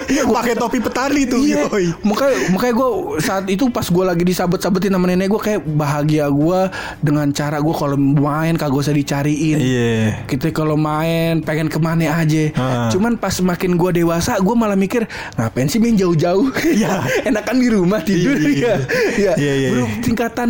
ya 0.07 0.23
pakai 0.29 0.55
topi 0.55 0.79
petani 0.79 1.21
tuh. 1.27 1.41
Iya. 1.43 1.67
yoi. 1.67 1.85
Makanya 2.05 2.37
makanya 2.53 2.73
gue 2.79 2.89
saat 3.19 3.45
itu 3.49 3.67
pas 3.69 3.85
gue 3.85 4.03
lagi 4.03 4.23
disabet-sabetin 4.23 4.93
sama 4.93 5.05
nenek 5.09 5.27
gue 5.31 5.41
kayak 5.41 5.61
bahagia 5.63 6.27
gue 6.29 6.59
dengan 7.03 7.27
cara 7.35 7.59
gue 7.59 7.75
kalau 7.75 7.97
main 7.97 8.55
kagak 8.55 8.79
usah 8.83 8.95
dicariin. 8.95 9.57
Iya. 9.59 9.93
Kita 10.27 10.51
kalau 10.55 10.79
main 10.79 11.43
pengen 11.43 11.67
ke 11.67 11.79
mana 11.79 12.23
aja. 12.23 12.43
Ah. 12.55 12.87
Cuman 12.91 13.19
pas 13.19 13.33
makin 13.43 13.75
gue 13.75 14.03
dewasa 14.03 14.39
gue 14.39 14.55
malah 14.55 14.77
mikir 14.77 15.05
ngapain 15.35 15.67
sih 15.67 15.79
main 15.79 15.95
jauh-jauh? 15.97 16.49
Iya. 16.63 17.03
Enakan 17.29 17.57
di 17.59 17.67
rumah 17.71 18.01
tidur 18.03 18.35
Iya, 18.37 18.49
iya. 18.49 18.53
ya. 18.53 18.75
Iya. 19.13 19.33
Iya, 19.33 19.53
iya, 19.55 19.69
Bro, 19.73 19.85
iya. 19.87 19.93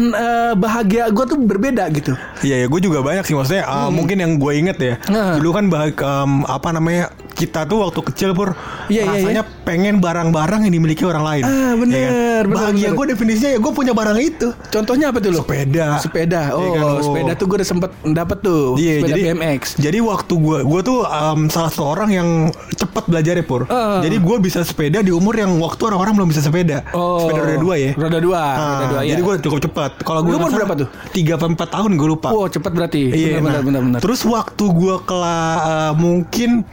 Eh, 0.10 0.54
bahagia 0.54 1.08
gue 1.08 1.26
tuh 1.26 1.38
berbeda 1.40 1.88
gitu. 1.90 2.12
Iya 2.42 2.56
ya 2.60 2.68
gue 2.68 2.82
juga 2.82 3.00
banyak 3.00 3.24
sih 3.24 3.34
maksudnya 3.34 3.64
uh, 3.64 3.88
mungkin 3.88 4.18
yang 4.18 4.36
gue 4.36 4.52
inget 4.54 4.78
ya 4.78 4.94
Nah. 5.08 5.36
dulu 5.36 5.50
kan 5.52 5.66
bah 5.68 5.88
um, 5.94 6.44
apa 6.44 6.70
namanya 6.70 7.08
kita 7.34 7.64
tuh 7.64 7.82
waktu 7.82 8.00
kecil 8.04 8.30
pur 8.32 8.54
Iya, 8.86 9.02
iya, 9.02 9.14
rasanya 9.16 9.44
pengen 9.64 9.98
barang-barang 9.98 10.68
yang 10.68 10.74
dimiliki 10.74 11.02
orang 11.02 11.24
lain. 11.24 11.44
Ah, 11.44 11.74
bener, 11.74 11.96
Ya 11.96 12.04
kan? 12.04 12.14
bener, 12.14 12.44
Bahagia 12.52 12.90
gue 12.92 13.06
definisinya 13.10 13.50
ya 13.50 13.60
gue 13.60 13.72
punya 13.72 13.90
barang 13.92 14.18
itu. 14.20 14.48
Contohnya 14.70 15.08
apa 15.08 15.18
tuh 15.18 15.32
lo? 15.32 15.40
Sepeda. 15.42 15.88
Sepeda. 15.98 16.42
Oh, 16.52 16.60
Iya 16.60 16.70
kan, 16.70 16.84
lo. 16.84 16.94
sepeda 17.02 17.32
tuh 17.34 17.46
gue 17.48 17.58
udah 17.58 17.70
sempet 17.70 17.92
dapet 18.06 18.38
tuh. 18.40 18.76
Iya 18.76 18.94
sepeda 19.00 19.08
jadi 19.10 19.22
BMX. 19.32 19.62
Jadi 19.80 19.98
waktu 20.00 20.34
gue 20.36 20.60
gue 20.62 20.82
tuh 20.84 21.00
um, 21.02 21.40
salah 21.48 21.72
satu 21.72 21.84
orang 21.88 22.10
yang 22.12 22.30
cepat 22.76 23.08
belajar 23.08 23.34
ya 23.34 23.44
pur. 23.44 23.66
Ah. 23.66 24.04
Jadi 24.04 24.20
gue 24.20 24.38
bisa 24.38 24.60
sepeda 24.62 25.00
di 25.00 25.10
umur 25.10 25.34
yang 25.34 25.56
waktu 25.58 25.82
orang-orang 25.86 26.14
belum 26.14 26.30
bisa 26.30 26.44
sepeda. 26.44 26.84
Oh. 26.92 27.24
Sepeda 27.24 27.40
roda 27.42 27.58
dua 27.58 27.76
ya. 27.78 27.92
Roda 27.96 28.20
dua, 28.20 28.42
Ah, 28.44 28.68
roda 28.78 28.88
dua, 28.90 29.02
jadi 29.02 29.16
iya. 29.16 29.26
gue 29.26 29.34
cukup 29.42 29.60
cepat. 29.64 29.92
Kalau 30.02 30.26
gue 30.26 30.34
umur 30.34 30.50
berapa 30.50 30.74
tuh? 30.74 30.88
Tiga 31.14 31.38
apa 31.38 31.46
empat 31.46 31.70
tahun 31.70 31.94
gue 31.94 32.08
lupa. 32.10 32.34
Wow, 32.34 32.50
cepat 32.50 32.72
berarti. 32.74 33.14
Iya, 33.14 33.38
benar, 33.38 33.42
nah, 33.42 33.42
benar, 33.44 33.62
benar, 33.62 33.82
benar. 33.86 34.00
Terus 34.02 34.22
waktu 34.26 34.64
gua 34.74 34.98
kelas 35.06 35.58
uh, 35.62 35.94
mungkin 35.94 36.66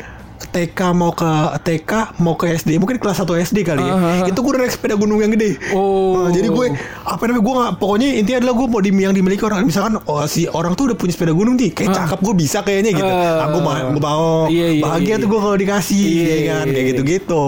TK 0.50 0.80
mau 0.96 1.12
ke 1.14 1.28
TK 1.62 2.18
mau 2.24 2.35
ke 2.35 2.50
SD 2.56 2.80
mungkin 2.80 2.96
kelas 2.98 3.22
1 3.22 3.28
SD 3.52 3.59
kali 3.62 3.85
ya 3.85 3.94
ah. 3.94 4.26
itu 4.26 4.35
gue 4.40 4.52
naik 4.56 4.72
sepeda 4.72 4.96
gunung 4.98 5.20
yang 5.22 5.30
gede 5.30 5.61
Oh. 5.70 6.26
Nah, 6.26 6.35
jadi 6.35 6.48
gue 6.50 6.66
apa 7.06 7.22
namanya 7.28 7.44
gue 7.44 7.54
nggak 7.54 7.72
pokoknya 7.78 8.09
intinya 8.18 8.38
adalah 8.42 8.54
gue 8.59 8.66
mau 8.66 8.80
di 8.83 8.90
yang 8.90 9.14
dimiliki 9.14 9.42
orang 9.46 9.62
misalkan 9.62 10.00
oh, 10.02 10.24
si 10.26 10.50
orang 10.50 10.74
tuh 10.74 10.90
udah 10.90 10.96
punya 10.98 11.12
sepeda 11.14 11.37
gunung 11.37 11.54
nih 11.54 11.70
kayak 11.70 11.90
Ah. 11.92 11.96
cakep 12.02 12.18
gue 12.24 12.35
bisa 12.35 12.59
kayaknya 12.64 12.90
gitu 12.96 13.12
Ah. 13.12 13.46
aku 13.46 13.56
mau 13.62 13.74
gue 13.76 14.02
mau 14.02 14.26
Iya, 14.50 14.68
iya, 14.80 14.83
bahagia 14.83 15.14
iya. 15.14 15.22
tuh 15.22 15.28
gue 15.30 15.40
kalau 15.40 15.56
dikasih 15.61 16.02
Iya, 16.02 16.24
ya 16.26 16.38
kan 16.50 16.64
iya, 16.66 16.72
kayak 16.74 16.80
iya. 16.83 16.90
gitu 16.96 17.02
gitu 17.06 17.42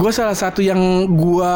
Gue 0.00 0.10
salah 0.10 0.36
satu 0.36 0.60
yang 0.64 0.80
gue 1.14 1.54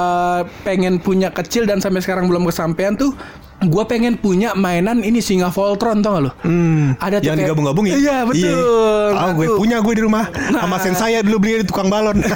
pengen 0.62 1.00
punya 1.02 1.32
kecil 1.35 1.66
dan 1.66 1.80
sampai 1.82 2.04
sekarang 2.04 2.28
belum 2.30 2.46
kesampaian 2.46 2.94
tuh 2.94 3.16
gue 3.62 3.85
pengen 3.85 4.14
punya 4.14 4.53
mainan 4.53 5.01
ini 5.01 5.18
singa 5.18 5.48
Voltron 5.48 5.98
tau 5.98 6.14
gak 6.14 6.22
lo? 6.22 6.31
Hmm, 6.42 6.94
Ada 6.96 7.18
tuh 7.18 7.25
yang 7.25 7.35
kayak- 7.35 7.48
digabung-gabung 7.48 7.85
ya? 7.87 7.94
Iya, 7.94 8.16
betul. 8.25 9.11
Tahu 9.12 9.31
gue 9.33 9.46
Aku- 9.46 9.59
punya 9.59 9.77
gue 9.79 9.94
di 9.94 10.03
rumah 10.03 10.25
sama 10.51 10.77
sen 10.79 10.94
saya 10.94 11.18
dulu 11.20 11.37
beli 11.38 11.53
di 11.61 11.66
tukang 11.66 11.87
balon. 11.87 12.18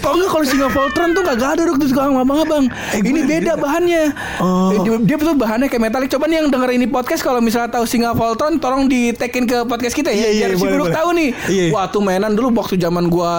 Tau 0.00 0.12
nggak 0.12 0.30
kalau 0.30 0.44
singa 0.44 0.68
Voltron 0.68 1.10
tuh 1.12 1.22
gak 1.24 1.38
ada 1.40 1.62
dok 1.64 1.76
tuh 1.78 1.88
tukang 1.88 2.14
abang-abang. 2.14 2.64
Eh, 2.92 3.00
gue 3.00 3.10
ini 3.10 3.22
beda 3.24 3.54
ada. 3.54 3.60
bahannya. 3.60 4.02
Oh. 4.38 4.70
Eh, 4.70 4.78
Dia, 4.80 4.92
dia 5.00 5.16
tuh 5.18 5.34
bahannya 5.34 5.66
kayak 5.66 5.82
metalik. 5.82 6.08
Coba 6.08 6.24
nih 6.26 6.36
yang 6.38 6.48
denger 6.48 6.70
ini 6.72 6.86
podcast 6.86 7.20
kalau 7.20 7.40
misalnya 7.40 7.70
tahu 7.70 7.84
singa 7.84 8.12
Voltron, 8.12 8.58
tolong 8.58 8.86
ditekin 8.86 9.44
ke 9.44 9.64
podcast 9.64 9.94
kita 9.94 10.10
ya. 10.10 10.16
Iya, 10.16 10.28
iya, 10.30 10.44
biar 10.44 10.50
si 10.52 10.60
boleh, 10.60 10.72
Buluk 10.72 10.86
boleh. 10.86 10.94
tahu 10.94 11.08
nih. 11.12 11.30
Iya. 11.48 11.64
Wah 11.70 11.86
tuh 11.88 12.00
mainan 12.00 12.32
dulu 12.32 12.48
waktu 12.54 12.74
zaman 12.76 13.04
gua 13.06 13.32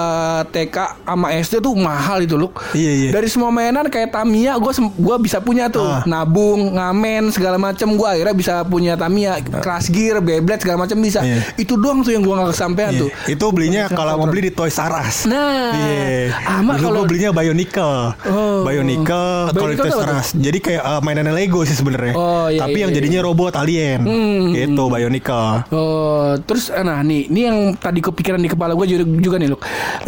TK 0.47 0.75
sama 1.01 1.27
SD 1.33 1.53
tuh 1.59 1.73
mahal 1.75 2.21
itu 2.21 2.35
loh. 2.35 2.51
Iya, 2.71 2.91
iya. 2.91 3.09
Dari 3.11 3.27
semua 3.27 3.49
mainan 3.49 3.85
kayak 3.85 4.09
Tamiya, 4.11 4.57
gua 4.57 4.71
sem- 4.71 4.93
gua 4.95 5.15
bisa 5.17 5.37
punya 5.39 5.67
tuh. 5.67 5.85
Ah. 5.85 6.03
Nabung, 6.05 6.77
ngamen 6.77 7.29
segala 7.29 7.57
macem. 7.59 7.91
Gua 7.97 8.15
akhirnya 8.15 8.35
bisa 8.35 8.53
punya 8.65 8.93
Tamiya, 8.95 9.41
Crash 9.61 9.89
Gear, 9.89 10.21
Beyblade 10.21 10.61
segala 10.63 10.85
macam 10.85 10.97
bisa. 11.01 11.21
Iya. 11.21 11.41
Itu 11.57 11.75
doang 11.75 12.01
tuh 12.01 12.15
yang 12.15 12.23
gua 12.23 12.41
nggak 12.41 12.55
kesampaian 12.55 12.91
Iya. 12.93 13.01
tuh. 13.01 13.09
Itu 13.27 13.45
belinya 13.51 13.83
kalau 13.89 14.21
mau 14.21 14.27
beli 14.29 14.49
di 14.49 14.53
Toys 14.53 14.77
R 14.77 14.93
Us. 15.01 15.25
Nah, 15.25 15.73
Iya. 15.75 16.33
ama 16.61 16.77
kalau 16.77 17.03
gue 17.03 17.15
belinya 17.15 17.31
Bionicle. 17.35 17.97
Oh. 18.29 18.63
Bionicle 18.63 19.51
kalau 19.51 19.69
di 19.71 19.75
Bionicle 19.75 19.85
Toys 19.85 19.97
apa 19.97 20.05
R 20.05 20.19
Us. 20.21 20.29
Jadi 20.35 20.57
kayak 20.61 20.83
uh, 20.83 21.01
mainannya 21.01 21.33
Lego 21.33 21.61
sih 21.65 21.75
sebenarnya. 21.75 22.13
Oh, 22.15 22.47
iya, 22.47 22.61
Tapi 22.61 22.77
iya, 22.77 22.83
yang 22.87 22.91
iya. 22.93 22.97
jadinya 23.01 23.19
robot 23.25 23.53
alien. 23.57 23.99
Hmm. 24.05 24.53
Gitu 24.53 24.83
Bionicle. 24.85 25.49
Oh, 25.71 26.37
terus 26.45 26.69
eh, 26.69 26.83
nah 26.85 27.01
nih, 27.01 27.27
ini 27.27 27.41
yang 27.45 27.57
tadi 27.75 27.99
kepikiran 27.99 28.39
di 28.39 28.49
kepala 28.49 28.73
gue 28.73 28.85
juga, 28.85 29.03
juga 29.03 29.35
nih, 29.37 29.49
lu. 29.51 29.57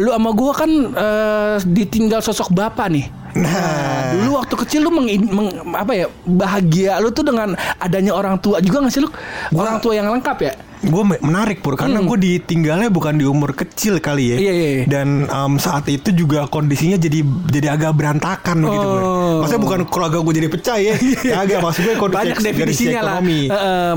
Lu 0.02 0.10
sama 0.14 0.30
gue 0.32 0.52
kan 0.54 0.72
eh, 0.94 1.56
ditinggal 1.66 2.22
sosok 2.22 2.54
bapak 2.54 2.88
nih. 2.90 3.06
Nah. 3.36 4.16
Dulu 4.16 4.30
waktu 4.40 4.56
kecil 4.64 4.80
lu 4.88 4.92
meng, 4.94 5.08
meng- 5.28 5.76
apa 5.76 5.94
ya 5.94 6.08
bahagia 6.24 7.02
lu 7.04 7.12
tuh 7.12 7.28
dengan 7.28 7.54
adanya 7.78 8.16
orang 8.16 8.40
tua 8.40 8.64
juga 8.64 8.86
gak 8.86 8.94
sih 8.94 9.04
lu? 9.04 9.10
Orang 9.54 9.84
tua 9.84 9.98
yang 9.98 10.08
lengkap 10.08 10.38
ya? 10.42 10.54
Gue 10.84 11.04
menarik 11.26 11.66
pur 11.66 11.74
karena 11.74 12.06
gue 12.06 12.18
ditinggalnya 12.18 12.90
bukan 12.94 13.18
di 13.18 13.26
umur 13.26 13.58
kecil 13.58 13.98
kali 13.98 14.34
ya. 14.34 14.38
Hmm. 14.38 14.46
Iya, 14.46 14.54
iya, 14.54 14.70
iya. 14.70 14.86
Dan 14.86 15.08
em, 15.26 15.54
saat 15.58 15.86
itu 15.90 16.14
juga 16.14 16.46
kondisinya 16.46 16.98
jadi 17.02 17.20
jadi 17.50 17.68
agak 17.74 17.98
berantakan 17.98 18.58
gitu. 18.62 18.88
Oh. 18.88 19.42
Maksudnya 19.42 19.62
bukan 19.62 19.80
keluarga 19.90 20.18
gue 20.22 20.34
jadi 20.38 20.50
pecah 20.50 20.78
ya. 20.78 20.94
Agak 21.42 21.60
maksud 21.66 21.82
gue 21.86 21.96
kondisi 21.98 22.18
Banyak 22.18 22.38
definisinya 22.42 23.02
lah. 23.02 23.16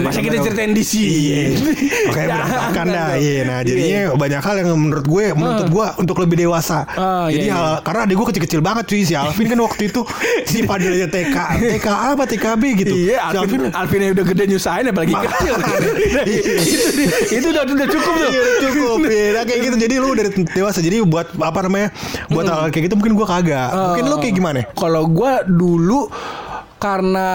masa 0.00 0.18
Dari 0.20 0.26
kita 0.28 0.36
ceritain 0.44 0.72
di 0.72 0.84
sini. 0.84 1.08
Iya. 1.10 1.42
Oke 2.10 2.20
berantakan 2.24 2.86
dah. 2.88 3.08
Iya. 3.16 3.40
Nah 3.44 3.58
jadinya 3.64 4.00
banyak 4.16 4.40
hal 4.40 4.54
yang 4.64 4.68
menurut 4.76 5.06
gue 5.06 5.24
menurut 5.36 5.68
gue 5.68 5.86
untuk 6.00 6.16
lebih 6.20 6.36
dewasa. 6.46 6.84
Ah, 6.96 7.26
Jadi 7.28 7.46
iya, 7.48 7.54
hal 7.56 7.68
karena 7.84 8.00
adik 8.08 8.16
gue 8.16 8.26
kecil-kecil 8.34 8.60
banget 8.60 8.84
cuy 8.88 9.02
si 9.04 9.14
Alvin 9.16 9.46
kan 9.48 9.58
waktu 9.60 9.82
itu 9.92 10.00
si 10.48 10.58
Padil 10.68 10.96
aja 10.96 11.08
TK 11.10 11.36
TK 11.76 11.86
apa 11.88 12.22
TKB 12.24 12.62
gitu. 12.84 12.94
Iya, 12.94 13.32
Si 13.32 13.36
Alvin, 13.36 13.60
Alvin 13.72 14.00
yang 14.00 14.12
udah 14.16 14.26
gede 14.26 14.44
nyusahin 14.48 14.86
apalagi 14.90 15.12
kecil. 15.14 15.54
itu, 17.36 17.46
udah 17.46 17.62
udah 17.64 17.88
cukup 17.88 18.12
tuh. 18.14 18.28
Iya, 18.28 18.42
cukup 18.62 18.98
ya 19.34 19.42
kayak 19.42 19.60
gitu 19.62 19.76
jadi 19.78 19.94
lu 19.96 20.08
udah 20.10 20.24
dewasa 20.48 20.78
jadi 20.78 21.02
buat 21.02 21.34
apa 21.36 21.58
namanya 21.62 21.88
buat 22.26 22.42
Hmm. 22.42 22.54
hal 22.56 22.68
kayak 22.68 22.84
gitu 22.88 22.94
mungkin 22.94 23.14
gua 23.14 23.26
kagak 23.28 23.68
mungkin 23.70 24.04
lu 24.04 24.16
kayak 24.18 24.34
gimana 24.34 24.58
Kalau 24.72 25.04
gua 25.06 25.42
dulu 25.42 26.08
karena 26.76 27.28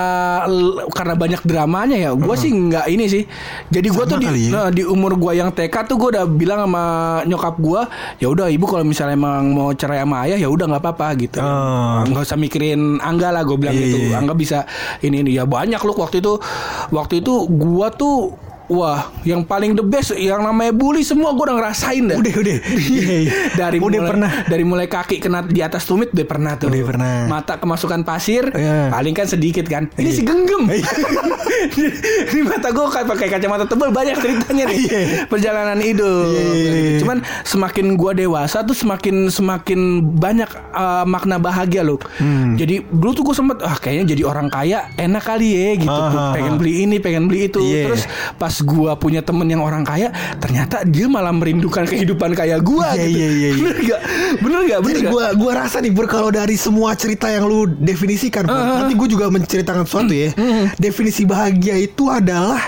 karena 0.89 1.13
banyak 1.13 1.41
dramanya 1.43 1.93
ya, 1.95 2.12
gua 2.12 2.34
sih 2.34 2.50
nggak 2.50 2.89
ini 2.89 3.06
sih. 3.06 3.24
Jadi 3.67 3.88
gua 3.88 4.04
Sama 4.04 4.12
tuh 4.12 4.17
di, 4.17 4.26
ya. 4.26 4.50
nah, 4.50 4.69
di 4.69 4.82
umur 4.82 5.13
gua 5.15 5.32
yang 5.32 5.54
TK 5.54 5.86
tuh 5.86 5.95
gua 5.95 6.10
udah 6.12 6.26
bilang 6.26 6.65
sama 6.65 6.84
nyokap 7.24 7.56
gua, 7.56 7.86
ya 8.17 8.26
udah 8.26 8.50
ibu 8.50 8.65
kalau 8.65 8.82
misalnya 8.82 9.13
emang 9.13 9.54
mau 9.54 9.69
cerai 9.71 10.02
sama 10.02 10.26
ayah 10.26 10.41
ya 10.41 10.50
udah 10.50 10.65
nggak 10.65 10.82
apa-apa 10.82 11.08
gitu. 11.19 11.38
Oh. 11.38 12.02
Nggak 12.04 12.26
usah 12.26 12.38
mikirin 12.38 12.98
Angga 12.98 13.30
lah, 13.30 13.45
gue 13.45 13.54
bilang 13.54 13.78
Iya, 13.78 13.86
gitu. 13.86 13.98
iya. 14.02 14.17
Angga 14.17 14.34
bisa 14.34 14.65
ini 15.00 15.21
ini 15.21 15.32
ya 15.32 15.45
banyak 15.45 15.78
loh 15.78 15.93
waktu 15.95 16.26
itu. 16.26 16.41
Waktu 16.89 17.21
itu 17.21 17.34
gua 17.45 17.93
tuh 17.93 18.34
Wah, 18.65 19.13
yang 19.21 19.45
paling 19.45 19.78
the 19.78 19.86
best, 19.86 20.17
yang 20.17 20.41
namanya 20.41 20.73
bully 20.73 21.06
semua 21.06 21.38
gue 21.38 21.45
udah 21.45 21.58
ngerasain 21.62 22.04
dah. 22.10 22.17
udah 22.17 22.34
udah 22.41 22.58
Iya, 22.95 23.15
iya. 23.21 23.32
dari 23.54 23.78
udah 23.78 23.86
mulai, 24.01 24.10
pernah 24.10 24.32
dari 24.49 24.63
mulai 24.65 24.88
kaki 24.89 25.21
kena 25.21 25.45
di 25.45 25.62
atas 25.62 25.86
tumit 25.86 26.10
udah 26.10 26.25
pernah 26.25 26.54
tuh. 26.58 26.73
Udah 26.73 26.82
pernah. 26.82 27.13
Mata 27.30 27.62
kemasukan 27.62 28.01
pasir, 28.01 28.49
Iya. 28.49 28.89
paling 28.89 29.13
kan 29.13 29.30
sedikit 29.30 29.69
kan. 29.69 29.86
Ini 29.93 30.10
Iya. 30.10 30.17
si 30.17 30.21
genggam. 30.25 30.65
Iya. 30.65 30.82
Ini 32.34 32.41
mata 32.41 32.73
gue 32.73 32.86
kayak 32.89 33.08
pakai 33.08 33.28
kacamata 33.30 33.65
tebal 33.69 33.93
banyak 33.93 34.17
ceritanya 34.17 34.63
nih. 34.65 34.78
Iya. 34.82 35.01
Perjalanan 35.30 35.80
hidup. 35.82 36.25
Iya, 36.34 36.43
iya. 36.73 36.97
Cuman 37.06 37.17
semakin 37.45 37.86
gue 37.93 38.12
dewasa 38.25 38.65
tuh 38.65 38.73
semakin 38.73 39.30
semakin 39.30 39.80
banyak 40.17 40.49
uh, 40.73 41.06
makna 41.06 41.38
bahagia 41.38 41.86
loh. 41.86 42.01
Hmm. 42.17 42.58
Jadi 42.58 42.82
dulu 42.89 43.12
tuh 43.13 43.23
gue 43.30 43.36
sempet 43.36 43.62
ah 43.62 43.78
kayaknya 43.78 44.17
jadi 44.17 44.23
orang 44.25 44.49
kaya 44.49 44.89
enak 44.97 45.23
kali 45.23 45.47
ya 45.54 45.69
gitu. 45.78 45.91
Ah, 45.91 46.10
tuh. 46.10 46.19
ah, 46.19 46.32
pengen 46.34 46.54
ah. 46.56 46.60
beli 46.60 46.73
ini, 46.88 46.97
pengen 46.97 47.30
beli 47.30 47.47
itu. 47.47 47.62
Iya. 47.62 47.84
Terus 47.91 48.04
pas 48.41 48.55
gue 48.60 48.91
punya 48.96 49.20
temen 49.20 49.48
yang 49.48 49.60
orang 49.60 49.84
kaya, 49.84 50.12
ternyata 50.38 50.84
dia 50.84 51.08
malah 51.08 51.32
merindukan 51.32 51.84
kehidupan 51.84 52.32
kayak 52.32 52.62
gue. 52.62 52.88
Iya, 52.94 53.06
gitu. 53.08 53.18
iya, 53.18 53.28
iya, 53.28 53.50
iya. 53.50 53.50
Bener 53.56 53.78
gak? 53.82 54.02
Bener 54.39 54.62
gak? 54.63 54.80
Bener 54.80 54.96
Jadi 54.96 55.02
gak? 55.02 55.12
gua 55.12 55.26
gua 55.34 55.52
rasa 55.58 55.78
nih 55.80 55.91
Bur 55.91 56.06
kalau 56.06 56.30
dari 56.30 56.56
semua 56.56 56.94
cerita 56.94 57.28
yang 57.28 57.46
lu 57.46 57.68
definisikan 57.68 58.44
Uh-huh. 58.46 58.78
nanti 58.84 58.94
gue 58.94 59.10
juga 59.10 59.26
menceritakan 59.28 59.84
sesuatu 59.84 60.13
ya. 60.13 60.30
Hmm, 60.38 60.70
Definisi 60.78 61.26
bahagia 61.26 61.76
itu 61.76 62.08
adalah 62.08 62.62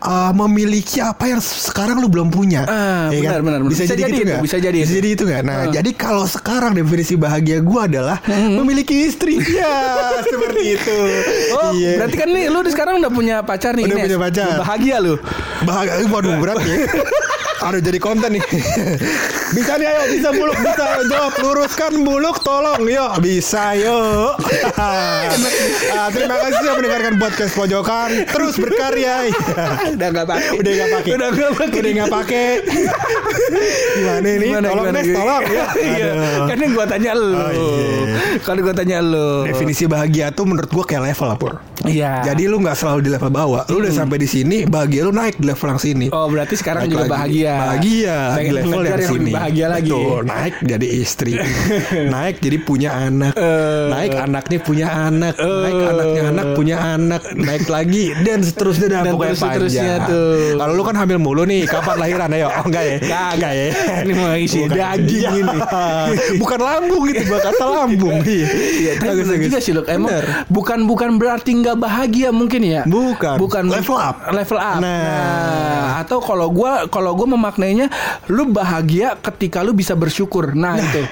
uh, 0.00 0.32
memiliki 0.32 0.98
apa 0.98 1.26
yang 1.26 1.40
sekarang 1.40 1.98
lu 1.98 2.06
belum 2.06 2.28
punya. 2.28 2.62
Ah, 2.64 3.08
Iya 3.08 3.34
benar, 3.34 3.40
benar, 3.40 3.58
benar. 3.60 3.70
Bisa, 3.70 3.82
Bisa 3.82 3.94
jadi 3.94 4.00
jadi 4.00 4.08
gitu 4.08 4.18
itu, 4.18 4.28
nggak? 4.28 4.42
bisa 4.42 4.56
jadi 4.58 4.78
Bisa 4.78 4.86
itu. 4.86 4.96
jadi 4.96 5.08
itu 5.08 5.22
nggak? 5.24 5.42
Nah, 5.42 5.56
Ah. 5.58 5.64
jadi 5.70 5.90
kalau 5.92 6.24
sekarang 6.24 6.72
definisi 6.72 7.14
bahagia 7.14 7.58
gua 7.60 7.80
adalah 7.84 8.18
memiliki 8.28 8.94
istri. 9.04 9.38
ya, 9.38 9.74
seperti 10.26 10.62
itu. 10.74 10.96
Oh, 11.52 11.70
Iya. 11.72 11.92
berarti 11.98 12.16
kan 12.16 12.28
nih 12.28 12.44
lu 12.48 12.58
sekarang 12.64 12.94
udah 12.98 13.10
punya 13.10 13.36
pacar 13.40 13.74
nih. 13.74 13.84
Udah 13.84 13.96
Ines. 13.96 14.06
punya 14.06 14.18
pacar. 14.20 14.48
Bahagia 14.58 14.96
lu. 14.98 15.14
Bahagia, 15.62 15.92
waduh 16.06 16.34
berat 16.38 16.58
ya. 16.62 16.76
Aduh 17.66 17.82
jadi 17.82 17.98
konten 17.98 18.38
nih. 18.38 18.44
Bisa 19.54 19.72
nih 19.80 19.86
ayo 19.88 20.02
bisa 20.12 20.28
buluk 20.34 20.58
bisa 20.60 20.82
ayo 20.84 21.02
jawab 21.08 21.34
luruskan 21.40 21.92
buluk 22.04 22.36
tolong 22.44 22.82
yuk 22.84 23.12
bisa 23.20 23.74
yuk. 23.78 24.34
Ah, 25.98 26.08
terima 26.14 26.38
kasih 26.38 26.62
sudah 26.62 26.74
mendengarkan 26.78 27.14
podcast 27.18 27.52
pojokan 27.58 28.08
terus 28.30 28.54
berkarya. 28.60 29.26
udah 29.98 30.08
gak 30.14 30.26
pakai. 30.28 30.56
Udah 30.60 30.72
nggak 30.72 30.88
pakai. 30.94 31.10
Udah 31.16 31.28
gak 31.28 31.52
pakai. 31.58 31.78
Udah 31.80 31.92
nggak 31.98 32.12
pakai. 32.12 32.48
Gimana 33.98 34.28
ini? 34.28 34.46
Gimana, 34.52 34.66
tolong 34.70 34.86
gimana, 34.86 35.16
tolong 35.18 35.44
ya. 35.50 35.66
Iya. 35.98 36.12
Kan 36.46 36.56
yang 36.62 36.72
gua 36.76 36.86
tanya 36.86 37.10
lu. 37.16 37.30
Oh, 37.34 37.50
iya. 37.50 38.38
Kalau 38.44 38.60
gua 38.62 38.74
tanya 38.76 38.98
lu. 39.02 39.28
Definisi 39.48 39.84
bahagia 39.90 40.30
tuh 40.30 40.44
menurut 40.46 40.70
gua 40.70 40.84
kayak 40.86 41.02
level 41.10 41.26
lah 41.26 41.38
pur. 41.38 41.52
Iya. 41.88 42.12
Jadi 42.24 42.42
lu 42.44 42.56
nggak 42.58 42.74
selalu 42.74 43.00
di 43.00 43.10
level 43.10 43.30
bawah. 43.30 43.62
Lu 43.66 43.80
udah 43.80 43.90
sampai 43.90 44.16
di 44.16 44.26
sini, 44.26 44.56
bahagia 44.64 45.00
lu 45.02 45.10
naik 45.10 45.36
di 45.36 45.46
level 45.46 45.68
yang 45.68 45.80
sini. 45.80 46.06
Oh, 46.08 46.26
berarti 46.26 46.54
sekarang 46.54 46.84
Naik 46.84 46.90
juga 46.90 47.02
lagi. 47.02 47.12
bahagia. 47.12 47.54
Bahagia 47.58 48.16
Pengen 48.30 48.44
di 48.44 48.54
level 48.54 48.70
yang 48.78 48.84
yang 48.84 49.00
sini. 49.00 49.18
lebih 49.18 49.34
bahagia 49.34 49.66
lagi. 49.66 49.90
Betul, 49.90 50.20
naik 50.24 50.54
jadi 50.62 50.86
istri. 50.94 51.32
naik 52.14 52.36
jadi 52.38 52.58
punya 52.60 52.90
anak. 52.94 53.32
Eh. 53.34 53.86
naik 53.88 54.12
anaknya 54.14 54.58
punya 54.60 54.86
anak. 54.88 55.34
naik 55.38 55.78
anaknya 55.82 56.22
anak 56.26 56.46
punya 56.52 56.76
anak. 56.90 57.22
Naik 57.32 57.64
lagi 57.66 58.04
dan 58.20 58.38
seterusnya 58.40 58.86
dah 58.88 59.00
Dan 59.02 59.12
pokoknya 59.14 59.36
panjang. 59.38 60.00
tuh. 60.04 60.58
Kalau 60.58 60.72
lu 60.72 60.82
kan 60.82 60.94
hamil 60.94 61.18
mulu 61.18 61.42
nih, 61.42 61.64
kapan 61.64 61.96
lahiran 61.98 62.28
ayo? 62.30 62.48
Oh, 62.50 62.64
enggak 62.64 62.84
ya? 62.84 62.96
Kagak. 63.00 63.52
ya. 63.52 63.66
Ini 64.02 64.12
mau 64.12 64.34
isi 64.34 64.58
Bukan. 64.60 64.74
daging 64.74 65.16
Iya. 65.18 65.30
ini. 65.34 65.58
Bukan 66.42 66.58
lambung 66.58 67.02
gitu, 67.06 67.22
gua 67.24 67.40
kata 67.40 67.64
lambung. 67.76 68.16
Iya. 68.22 68.46
Bagus. 68.98 69.26
juga 69.38 69.58
sih. 69.58 69.72
Emang 69.88 70.10
bukan 70.48 70.84
bukan 70.84 71.10
berarti 71.16 71.50
nggak 71.54 71.77
bahagia 71.78 72.28
mungkin 72.34 72.60
ya. 72.66 72.82
Bukan. 72.84 73.38
Bukan 73.38 73.70
Level 73.70 73.96
up. 73.96 74.16
Level 74.34 74.58
up. 74.58 74.78
Nah. 74.82 76.02
atau 76.02 76.22
kalau 76.22 76.50
gua 76.50 76.86
kalau 76.86 77.14
gua 77.14 77.26
memaknainya 77.34 77.90
lu 78.30 78.50
bahagia 78.50 79.14
ketika 79.18 79.62
lu 79.62 79.72
bisa 79.74 79.94
bersyukur. 79.94 80.54
Nah, 80.54 80.78
itu. 80.78 81.02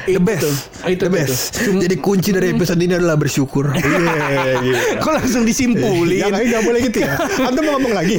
The 0.00 0.12
Itu. 0.12 0.20
best, 0.20 0.48
Itu 0.82 1.02
the 1.02 1.10
best. 1.10 1.40
Cuma- 1.56 1.80
Jadi 1.80 1.96
kunci 1.96 2.30
dari 2.30 2.46
episode 2.50 2.78
ini 2.78 2.94
adalah 2.94 3.16
bersyukur. 3.16 3.70
Iya, 3.80 4.62
iya. 4.62 4.78
Kok 5.02 5.12
langsung 5.12 5.42
disimpulin? 5.42 6.16
Ya 6.16 6.28
nggak 6.28 6.42
nggak 6.46 6.62
boleh 6.62 6.80
gitu 6.82 6.98
ya. 7.00 7.12
Anda 7.48 7.60
mau 7.60 7.76
ngomong 7.76 7.92
lagi? 7.92 8.16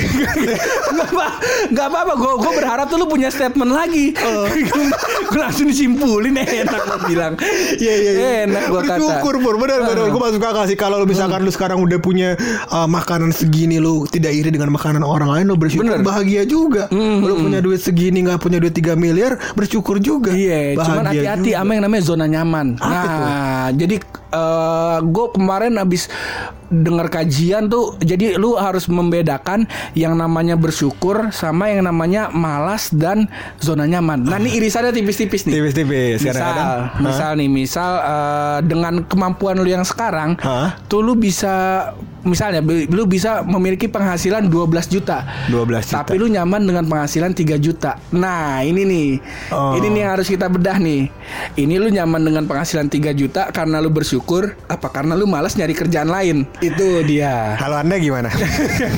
Gak 0.92 1.08
apa 1.08 1.26
Gak 1.72 1.88
apa-apa 1.88 2.14
Gue 2.16 2.34
gue 2.38 2.52
berharap 2.54 2.86
tuh 2.88 2.98
lu 2.98 3.08
punya 3.08 3.30
statement 3.30 3.72
lagi 3.72 4.14
Oh. 4.22 4.46
Gue 5.28 5.40
langsung 5.40 5.66
disimpulin 5.66 6.36
Enak 6.36 6.82
gue 6.82 7.00
bilang 7.08 7.34
Iya 7.78 7.94
iya 7.96 8.12
iya. 8.12 8.28
Enak 8.46 8.64
gue 8.68 8.82
kata 8.82 9.00
Bersyukur 9.00 9.34
pur 9.40 9.56
benar 9.58 9.82
benar. 9.82 10.08
Gue 10.08 10.22
masuk 10.22 10.42
akal 10.42 10.66
sih 10.66 10.76
kalau 10.76 11.00
lu 11.00 11.08
misalkan 11.08 11.42
lu 11.42 11.52
sekarang 11.52 11.80
udah 11.80 11.98
punya 11.98 12.36
uh, 12.68 12.86
makanan 12.86 13.32
segini 13.32 13.78
lu 13.78 14.04
tidak 14.06 14.32
iri 14.32 14.50
dengan 14.50 14.70
makanan 14.70 15.02
orang 15.02 15.30
lain 15.30 15.46
lu 15.48 15.56
bersyukur 15.56 15.88
Bener. 15.88 16.06
bahagia 16.06 16.44
juga. 16.44 16.88
Lu 16.92 17.40
punya 17.40 17.60
duit 17.60 17.80
segini 17.80 18.22
nggak 18.22 18.40
punya 18.40 18.58
duit 18.58 18.74
3 18.74 18.94
miliar 18.96 19.38
bersyukur 19.54 19.98
juga. 19.98 20.32
Iya, 20.32 20.76
cuman 20.78 21.06
hati-hati 21.08 21.52
juga. 21.54 21.62
Sama 21.72 21.80
yang 21.80 21.88
namanya 21.88 22.04
zona 22.04 22.28
nyaman. 22.28 22.76
Apa 22.84 23.08
nah, 23.08 23.68
jadi 23.72 24.04
gue 25.08 25.26
kemarin 25.32 25.80
habis 25.80 26.12
dengar 26.72 27.12
kajian 27.12 27.68
tuh, 27.68 28.00
jadi 28.00 28.40
lu 28.40 28.56
harus 28.56 28.88
membedakan 28.88 29.68
yang 29.94 30.16
namanya 30.16 30.56
bersyukur 30.56 31.30
sama 31.36 31.68
yang 31.68 31.84
namanya 31.84 32.32
malas 32.32 32.88
dan 32.96 33.28
zona 33.60 33.84
nyaman. 33.84 34.24
Nah, 34.24 34.40
ini 34.40 34.56
irisannya 34.64 34.96
tipis-tipis 34.96 35.44
nih. 35.46 35.60
Tipis-tipis 35.60 36.24
Misal, 36.24 36.96
misal 37.04 37.30
nih, 37.36 37.50
misal 37.52 37.92
eh, 38.00 38.60
dengan 38.64 39.04
kemampuan 39.04 39.60
lu 39.60 39.68
yang 39.68 39.84
sekarang, 39.84 40.40
Hah? 40.40 40.80
tuh 40.88 41.04
lu 41.04 41.20
bisa 41.20 41.92
misalnya 42.22 42.62
lu 42.90 43.04
bisa 43.10 43.42
memiliki 43.42 43.90
penghasilan 43.90 44.48
12 44.48 44.94
juta. 44.94 45.26
12 45.50 45.90
juta. 45.90 46.06
Tapi 46.06 46.16
lu 46.22 46.30
nyaman 46.30 46.62
dengan 46.66 46.86
penghasilan 46.86 47.34
3 47.34 47.58
juta. 47.58 47.98
Nah, 48.14 48.62
ini 48.62 48.82
nih. 48.86 49.10
Oh. 49.54 49.74
Ini 49.78 49.88
nih 49.90 50.02
yang 50.06 50.12
harus 50.18 50.28
kita 50.30 50.48
bedah 50.48 50.78
nih. 50.78 51.10
Ini 51.58 51.76
lu 51.82 51.90
nyaman 51.90 52.22
dengan 52.22 52.44
penghasilan 52.46 52.88
3 52.88 53.14
juta 53.18 53.50
karena 53.50 53.82
lu 53.82 53.90
bersyukur 53.90 54.54
apa 54.70 54.88
karena 54.94 55.18
lu 55.18 55.26
malas 55.26 55.58
nyari 55.58 55.74
kerjaan 55.74 56.10
lain. 56.10 56.46
Itu 56.62 57.02
dia. 57.02 57.58
Kalau 57.58 57.82
Anda 57.82 57.98
gimana? 57.98 58.30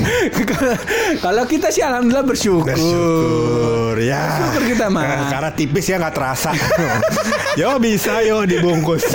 Kalau 1.26 1.44
kita 1.48 1.72
sih 1.72 1.80
alhamdulillah 1.80 2.28
bersyukur. 2.28 2.76
Bersyukur 2.76 3.96
ya. 4.04 4.20
Bersyukur 4.20 4.64
kita, 4.76 4.86
mah. 4.92 5.04
Nah, 5.04 5.30
Karena 5.32 5.50
tipis 5.56 5.86
ya 5.88 5.96
nggak 5.96 6.12
terasa. 6.16 6.52
yo 7.60 7.80
bisa 7.80 8.20
yo 8.28 8.44
dibungkus. 8.44 9.08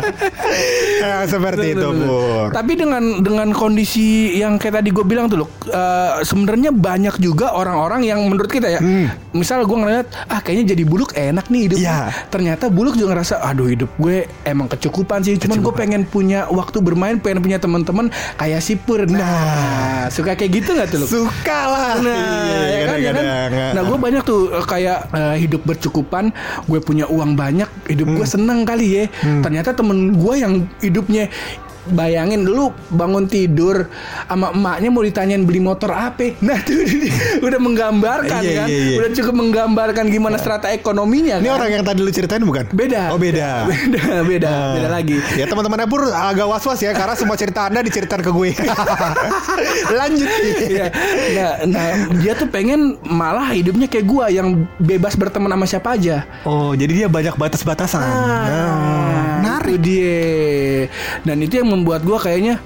ya, 1.04 1.28
seperti 1.28 1.76
itu 1.76 1.88
Pur. 1.90 2.48
Tapi 2.54 2.72
dengan 2.80 3.20
dengan 3.20 3.48
kondisi 3.52 4.40
yang 4.40 4.56
kayak 4.56 4.80
tadi 4.80 4.88
gue 4.94 5.04
bilang 5.04 5.28
tuh 5.28 5.44
loh, 5.44 5.48
eh, 5.68 6.24
sebenarnya 6.24 6.72
banyak 6.72 7.20
juga 7.20 7.52
orang-orang 7.52 8.08
yang 8.08 8.24
menurut 8.24 8.48
kita 8.48 8.72
ya, 8.72 8.80
misal 9.36 9.68
gue 9.68 9.76
ngeliat 9.76 10.06
ah 10.32 10.40
kayaknya 10.40 10.72
jadi 10.72 10.82
buluk 10.88 11.12
enak 11.12 11.52
nih 11.52 11.60
hidup. 11.68 11.78
Iya. 11.82 11.98
Ternyata 12.32 12.72
buluk 12.72 12.96
juga 12.96 13.12
ngerasa, 13.18 13.44
aduh 13.44 13.68
hidup 13.68 13.90
gue 14.00 14.24
emang 14.48 14.70
kecukupan 14.70 15.20
sih. 15.26 15.36
Cuman 15.36 15.60
gue 15.60 15.74
pengen 15.74 16.02
punya 16.06 16.46
waktu 16.48 16.78
bermain, 16.80 17.20
pengen 17.20 17.42
punya 17.42 17.49
teman-teman 17.58 18.06
kayak 18.36 18.60
si 18.60 18.76
Pur. 18.76 19.02
Nah, 19.02 20.06
suka 20.06 20.36
kayak 20.36 20.62
gitu 20.62 20.76
nggak 20.76 20.88
tuh 20.92 20.98
lo? 21.02 21.06
Suka 21.08 21.60
lah. 21.66 21.92
Nah, 21.98 22.18
Iya, 22.46 22.60
ya 22.60 22.78
kan, 22.84 22.96
ya 23.00 23.12
kan? 23.48 23.72
Nah, 23.74 23.82
gue 23.82 23.98
banyak 23.98 24.22
tuh 24.22 24.52
eh, 24.52 24.64
kayak 24.64 24.98
eh, 25.10 25.36
hidup 25.40 25.64
bercukupan, 25.64 26.30
gue 26.68 26.78
punya 26.78 27.08
uang 27.08 27.34
banyak, 27.34 27.66
hidup 27.88 28.06
gue 28.12 28.26
seneng 28.28 28.62
kali 28.62 28.86
ya. 28.92 29.04
Ternyata 29.40 29.72
temen 29.72 30.14
gue 30.14 30.34
yang 30.36 30.52
hidupnya 30.78 31.26
bayangin 31.88 32.42
dulu 32.42 32.70
bangun 32.88 33.24
tidur 33.24 33.88
sama 34.26 34.50
emaknya 34.50 34.88
mau 34.88 35.00
ditanyain 35.00 35.42
beli 35.42 35.58
motor 35.58 35.90
apa. 35.90 36.36
Nah, 36.38 36.60
itu 36.60 36.76
udah 37.46 37.56
menggambarkan 37.56 38.40
Iya, 38.40 38.54
kan. 38.56 38.66
iya, 38.68 38.78
iya. 38.86 38.96
Udah 38.98 39.10
cukup 39.12 39.34
menggambarkan 39.34 40.04
gimana 40.06 40.36
strata 40.36 40.68
ekonominya 40.68 41.38
Ini 41.38 41.46
kan. 41.46 41.56
orang 41.56 41.70
yang 41.72 41.82
tadi 41.82 42.00
lu 42.00 42.10
ceritain 42.10 42.42
bukan? 42.42 42.68
beda. 42.70 43.10
Oh 43.10 43.18
beda. 43.18 43.64
Beda, 43.70 44.22
beda, 44.22 44.50
Nah. 44.50 44.72
beda 44.76 44.88
lagi. 44.90 45.16
Ya 45.34 45.44
teman-teman 45.44 45.82
Pur 45.86 46.04
agak 46.06 46.46
was-was 46.46 46.78
ya 46.78 46.92
karena 46.92 47.14
semua 47.14 47.34
cerita 47.34 47.64
Anda 47.64 47.80
diceritakan 47.80 48.20
ke 48.20 48.30
gue. 48.30 48.50
Lanjut. 49.98 50.28
Iya. 50.60 50.86
Nah, 51.32 51.50
nah, 51.66 51.86
dia 52.14 52.32
tuh 52.34 52.46
pengen 52.46 52.80
malah 53.02 53.50
hidupnya 53.50 53.86
kayak 53.86 54.04
gua 54.04 54.28
yang 54.28 54.52
bebas 54.76 55.14
berteman 55.14 55.50
sama 55.50 55.66
siapa 55.66 55.88
aja. 55.92 56.22
Oh, 56.42 56.72
jadi 56.72 56.92
dia 56.94 57.08
banyak 57.08 57.34
batas-batasan. 57.34 58.02
Nah, 58.02 59.39
itu 59.64 59.76
dia. 59.78 60.88
Dan 61.24 61.44
itu 61.44 61.60
yang 61.60 61.68
membuat 61.68 62.02
gua 62.02 62.16
kayaknya 62.16 62.58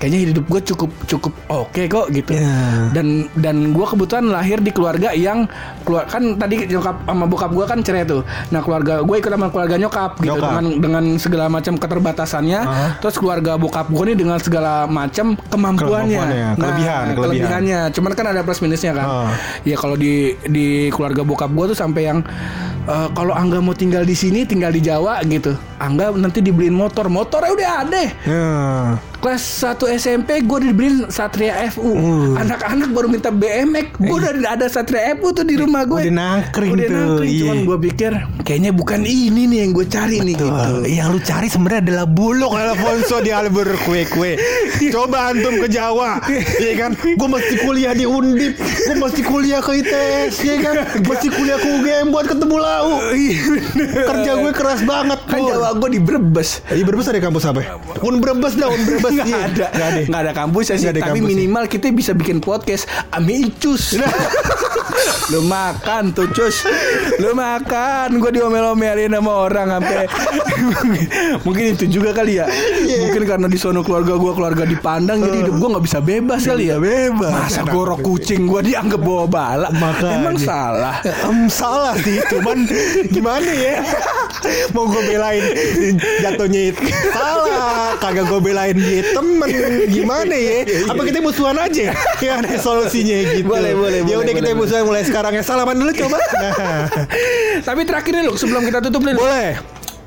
kayaknya 0.00 0.32
hidup 0.32 0.48
gue 0.48 0.60
cukup 0.72 0.90
cukup 1.04 1.32
oke 1.52 1.82
kok 1.84 2.08
gitu. 2.08 2.32
Ya. 2.32 2.88
Dan 2.96 3.28
dan 3.36 3.76
gua 3.76 3.84
kebetulan 3.84 4.32
lahir 4.32 4.56
di 4.64 4.72
keluarga 4.72 5.12
yang 5.12 5.44
keluar 5.84 6.08
kan 6.08 6.40
tadi 6.40 6.64
nyokap 6.72 7.04
sama 7.04 7.28
bokap 7.28 7.52
gua 7.52 7.68
kan 7.68 7.84
cerai 7.84 8.08
tuh. 8.08 8.24
Nah, 8.48 8.64
keluarga 8.64 9.04
gue 9.04 9.16
ikut 9.20 9.28
sama 9.28 9.52
keluarga 9.52 9.76
nyokap 9.76 10.16
gitu 10.24 10.40
Nyokap. 10.40 10.48
dengan 10.48 10.64
dengan 10.80 11.04
segala 11.20 11.52
macam 11.52 11.76
keterbatasannya. 11.76 12.60
Aha. 12.64 12.86
Terus 13.04 13.16
keluarga 13.20 13.60
bokap 13.60 13.92
gue 13.92 14.04
nih 14.08 14.16
dengan 14.16 14.40
segala 14.40 14.88
macam 14.88 15.36
kemampuannya. 15.36 16.16
Kemampuannya, 16.16 16.48
kelebihan, 16.56 17.04
kelebihan. 17.04 17.04
kelebihannya. 17.20 17.80
Cuman 17.92 18.12
kan 18.16 18.26
ada 18.32 18.40
plus 18.40 18.64
minusnya 18.64 18.96
kan. 18.96 19.04
Ah. 19.04 19.30
Ya 19.68 19.76
kalau 19.76 20.00
di 20.00 20.32
di 20.48 20.88
keluarga 20.88 21.20
bokap 21.20 21.52
gue 21.52 21.76
tuh 21.76 21.78
sampai 21.78 22.08
yang 22.08 22.24
eh, 22.86 23.08
kalau 23.12 23.34
Angga 23.34 23.58
mau 23.60 23.76
tinggal 23.76 24.06
di 24.06 24.14
sini, 24.14 24.46
tinggal 24.46 24.72
di 24.72 24.80
Jawa 24.80 25.20
gitu. 25.26 25.56
Angga 25.80 26.14
nanti 26.14 26.40
dibeliin 26.40 26.76
motor, 26.76 27.10
motornya 27.10 27.50
udah 27.52 27.70
ada. 27.84 28.02
Ya. 28.24 28.46
Kelas 29.20 29.44
1 29.60 30.00
SMP 30.00 30.40
gue 30.40 30.58
dibeliin 30.64 31.04
Satria 31.08 31.68
FU. 31.68 31.84
Uh. 31.84 32.32
Anak-anak 32.34 32.88
baru 32.88 33.06
minta 33.06 33.28
BMX, 33.28 34.00
gue 34.00 34.16
udah 34.16 34.32
ada 34.48 34.64
Satria 34.66 35.12
FU 35.14 35.28
tuh 35.30 35.44
di 35.44 35.60
rumah 35.60 35.84
gue. 35.84 36.08
Udah 36.08 36.14
nangkring 36.16 36.72
Udah 36.72 36.86
tuh, 36.88 36.96
nangkring. 36.96 37.28
iya. 37.28 37.40
Cuman 37.44 37.58
gue 37.62 37.78
pikir 37.86 38.12
kayaknya 38.40 38.72
bukan 38.72 39.04
ini 39.04 39.44
nih 39.44 39.58
yang 39.62 39.70
gue 39.70 39.84
cari 39.84 40.16
nih 40.18 40.34
gitu. 40.34 40.46
Yang 40.88 41.08
lu 41.12 41.18
cari 41.20 41.46
sebenarnya 41.46 41.80
adalah 41.84 42.06
bulog 42.08 42.52
Alfonso 42.52 43.20
di 43.20 43.28
Albur 43.28 43.68
kue-kue. 43.84 44.40
Coba 44.88 45.30
antum 45.30 45.60
ke 45.60 45.68
Jawa, 45.68 46.24
iya 46.56 46.72
kan? 46.80 46.96
Gue 46.96 47.28
mesti 47.28 47.54
kuliah 47.60 47.92
di 47.92 48.08
Undip, 48.08 48.56
gue 48.56 48.96
mesti 48.96 49.20
kuliah 49.20 49.60
ke 49.60 49.84
ITS, 49.84 50.34
ya 50.40 50.56
kan? 50.58 50.74
Mesti 51.04 51.28
kuliah 51.28 51.60
ke 51.60 51.68
UGM 51.68 52.08
buat 52.08 52.24
ketemu 52.24 52.56
lau. 52.56 53.04
Kerja 53.84 54.32
gue 54.40 54.52
keras 54.52 54.80
banget, 54.82 55.20
Kan. 55.28 55.44
Jawa 55.44 55.76
gue 55.76 55.88
di 55.92 56.00
Brebes. 56.00 56.64
Iya 56.72 56.82
Brebes 56.82 57.06
ada 57.06 57.20
kampus 57.20 57.44
apa? 57.44 57.60
ya? 57.60 57.76
Un 58.00 58.18
Brebes 58.18 58.56
dah, 58.56 58.66
Un 58.66 58.80
Brebes. 58.82 59.09
Nggak 59.10 59.26
iya. 59.26 59.38
ada, 59.42 59.66
Nggak 59.70 59.88
ada. 59.90 60.00
nggak 60.06 60.20
ada 60.22 60.32
kampusnya 60.32 60.74
sih. 60.76 60.84
Nggak 60.86 60.94
ada 60.94 61.02
tapi 61.02 61.18
kampusnya. 61.18 61.30
minimal 61.36 61.64
kita 61.66 61.86
bisa 61.90 62.12
bikin 62.14 62.38
podcast 62.38 62.82
Ami 63.10 63.50
Icus. 63.50 63.82
Lu 65.30 65.40
makan 65.46 66.10
tuh 66.10 66.26
cus. 66.34 66.66
Lu 67.22 67.32
makan. 67.32 68.18
Gue 68.18 68.30
diomel-omelin 68.34 69.14
sama 69.14 69.32
orang 69.46 69.68
sampai 69.78 70.04
Mungkin 71.46 71.64
itu 71.78 71.84
juga 71.86 72.10
kali 72.10 72.42
ya. 72.42 72.46
Iya. 72.50 73.06
Mungkin 73.06 73.22
karena 73.26 73.46
di 73.46 73.58
sono 73.58 73.86
keluarga 73.86 74.18
gue 74.18 74.32
Keluarga 74.34 74.64
dipandang 74.64 75.20
Jadi 75.20 75.36
hidup 75.44 75.54
gue 75.58 75.68
gak 75.74 75.84
bisa 75.84 75.98
bebas 76.02 76.40
kali 76.46 76.70
ya. 76.70 76.76
Bebas. 76.78 77.32
Masa 77.32 77.62
gorok 77.66 78.00
kucing 78.02 78.46
gue 78.50 78.60
dianggap 78.72 79.00
bawa 79.00 79.24
bala? 79.26 79.68
Makanya. 79.74 80.18
Emang 80.20 80.36
salah? 80.38 80.96
Em, 81.04 81.46
salah 81.46 81.94
sih. 82.00 82.18
Cuman 82.30 82.66
gimana 83.10 83.50
ya? 83.50 83.82
Mau 84.74 84.88
gue 84.88 85.02
belain 85.06 85.42
jatuhnya 86.22 86.74
itu 86.74 86.82
salah. 87.12 87.94
Kagak 88.00 88.26
gue 88.26 88.40
belain 88.40 88.76
dia 88.76 89.14
temen. 89.14 89.48
Gimana 89.88 90.34
ya? 90.34 90.58
Apa 90.90 91.02
kita 91.06 91.18
musuhan 91.22 91.56
aja? 91.58 91.92
Ya 92.20 92.32
ada 92.40 92.54
solusinya 92.56 93.16
gitu. 93.34 93.48
Boleh, 93.48 93.72
boleh, 93.74 94.00
ya 94.06 94.16
udah 94.20 94.32
kita 94.32 94.54
musuhan 94.54 94.84
mulai 94.90 95.02
sekarang 95.06 95.32
ya. 95.32 95.42
Salaman 95.42 95.78
dulu 95.78 95.92
coba. 95.96 96.18
Nah, 96.18 96.86
Tapi 97.66 97.80
terakhir 97.86 98.12
nih 98.12 98.24
lu 98.26 98.34
Sebelum 98.34 98.62
kita 98.62 98.82
tutup 98.82 99.00
nih 99.00 99.14
boleh. 99.14 99.50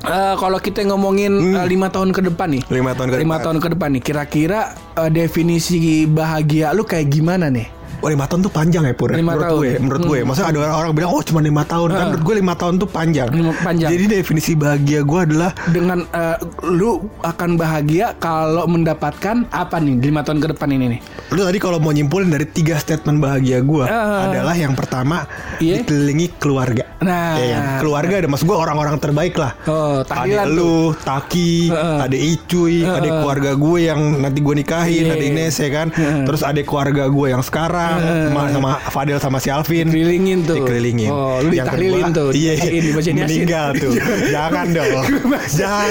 Eh, 0.04 0.34
kalau 0.36 0.60
kita 0.60 0.84
ngomongin 0.84 1.32
eh, 1.56 1.64
lima 1.64 1.88
tahun 1.88 2.12
ke 2.12 2.28
depan 2.28 2.52
nih, 2.52 2.62
Lima 2.68 2.92
tahun 2.92 3.08
ke 3.08 3.16
lima 3.16 3.40
depan. 3.40 3.44
tahun 3.48 3.56
ke 3.56 3.68
depan 3.72 3.88
nih, 3.88 4.02
kira-kira 4.04 4.60
eh, 5.00 5.08
definisi 5.08 5.80
bahagia 6.04 6.76
lu 6.76 6.84
kayak 6.84 7.08
gimana 7.08 7.48
nih? 7.48 7.64
Oh 8.00 8.08
lima 8.08 8.24
tahun 8.24 8.40
tuh 8.40 8.52
panjang 8.52 8.82
ya 8.82 8.92
Pur 8.92 9.10
Lima 9.10 9.32
Menurut 9.32 9.44
tahun. 9.44 9.56
gue 9.56 9.70
Menurut 9.78 10.02
gue 10.04 10.18
Maksudnya 10.22 10.48
ada 10.48 10.58
orang-orang 10.64 10.92
bilang 10.94 11.10
Oh 11.10 11.22
cuma 11.22 11.40
lima 11.40 11.62
tahun 11.62 11.88
Kan 11.90 12.04
menurut 12.08 12.24
gue 12.24 12.34
lima 12.36 12.54
tahun 12.54 12.74
tuh 12.76 12.88
panjang 12.88 13.28
panjang. 13.56 13.90
Jadi 13.90 14.04
definisi 14.10 14.52
bahagia 14.52 15.00
gue 15.00 15.20
adalah 15.22 15.50
Dengan 15.66 15.98
eh, 16.06 16.36
lu 16.64 16.90
akan 17.20 17.50
bahagia 17.54 18.16
kalau 18.16 18.64
mendapatkan 18.64 19.46
apa 19.48 19.76
nih 19.76 20.00
lima 20.00 20.20
tahun 20.20 20.38
ke 20.38 20.48
depan 20.52 20.68
ini 20.70 20.84
nih? 20.88 21.00
Lu 21.30 21.42
tadi 21.42 21.58
kalau 21.58 21.76
mau 21.76 21.90
nyimpulin 21.90 22.28
dari 22.28 22.46
tiga 22.46 22.76
statement 22.76 23.18
bahagia 23.18 23.60
gue 23.60 23.84
Ah. 23.84 24.26
adalah 24.26 24.54
yang 24.54 24.72
pertama 24.72 25.26
Iya. 25.56 25.82
dikelilingi 25.82 26.36
keluarga. 26.36 26.84
Nah. 27.00 27.36
Ya 27.36 27.46
kan? 27.52 27.80
keluarga 27.80 28.14
ada 28.16 28.28
maksud 28.28 28.44
gue 28.44 28.56
orang-orang 28.56 28.96
terbaik 28.96 29.34
lah. 29.34 29.52
Oh, 29.64 30.00
Ada 30.00 30.44
tuh. 30.44 30.50
lu, 30.50 30.74
Taki, 30.96 31.68
Heeh. 31.68 31.98
ada 32.00 32.16
Icuy, 32.16 32.76
Heeh. 32.80 32.94
ada 32.94 33.08
keluarga 33.18 33.50
gue 33.54 33.78
yang 33.82 34.00
nanti 34.18 34.38
gue 34.40 34.54
nikahin, 34.54 35.04
Iya. 35.04 35.12
ada 35.12 35.24
Ines 35.24 35.54
ya 35.56 35.70
kan. 35.70 35.88
Heeh. 35.90 36.24
Terus 36.24 36.40
ada 36.40 36.60
keluarga 36.60 37.04
gue 37.06 37.26
yang 37.28 37.42
sekarang 37.42 37.83
sama, 37.86 38.42
sama 38.50 38.70
Fadil 38.88 39.18
sama 39.18 39.38
si 39.38 39.48
Alvin. 39.48 39.86
Dikelilingin 39.88 40.38
tuh. 40.42 40.56
Dikelilingin. 40.58 41.10
Oh, 41.10 41.38
lu 41.40 41.50
Yang 41.50 41.66
ditahlilin 41.68 42.06
kedua, 42.06 42.18
tuh. 42.18 42.28
Iya, 42.32 42.52
Yasin. 42.54 43.14
meninggal 43.14 43.66
tuh. 43.76 43.92
Jangan 44.34 44.66
dong. 44.70 45.04
Jangan. 45.60 45.88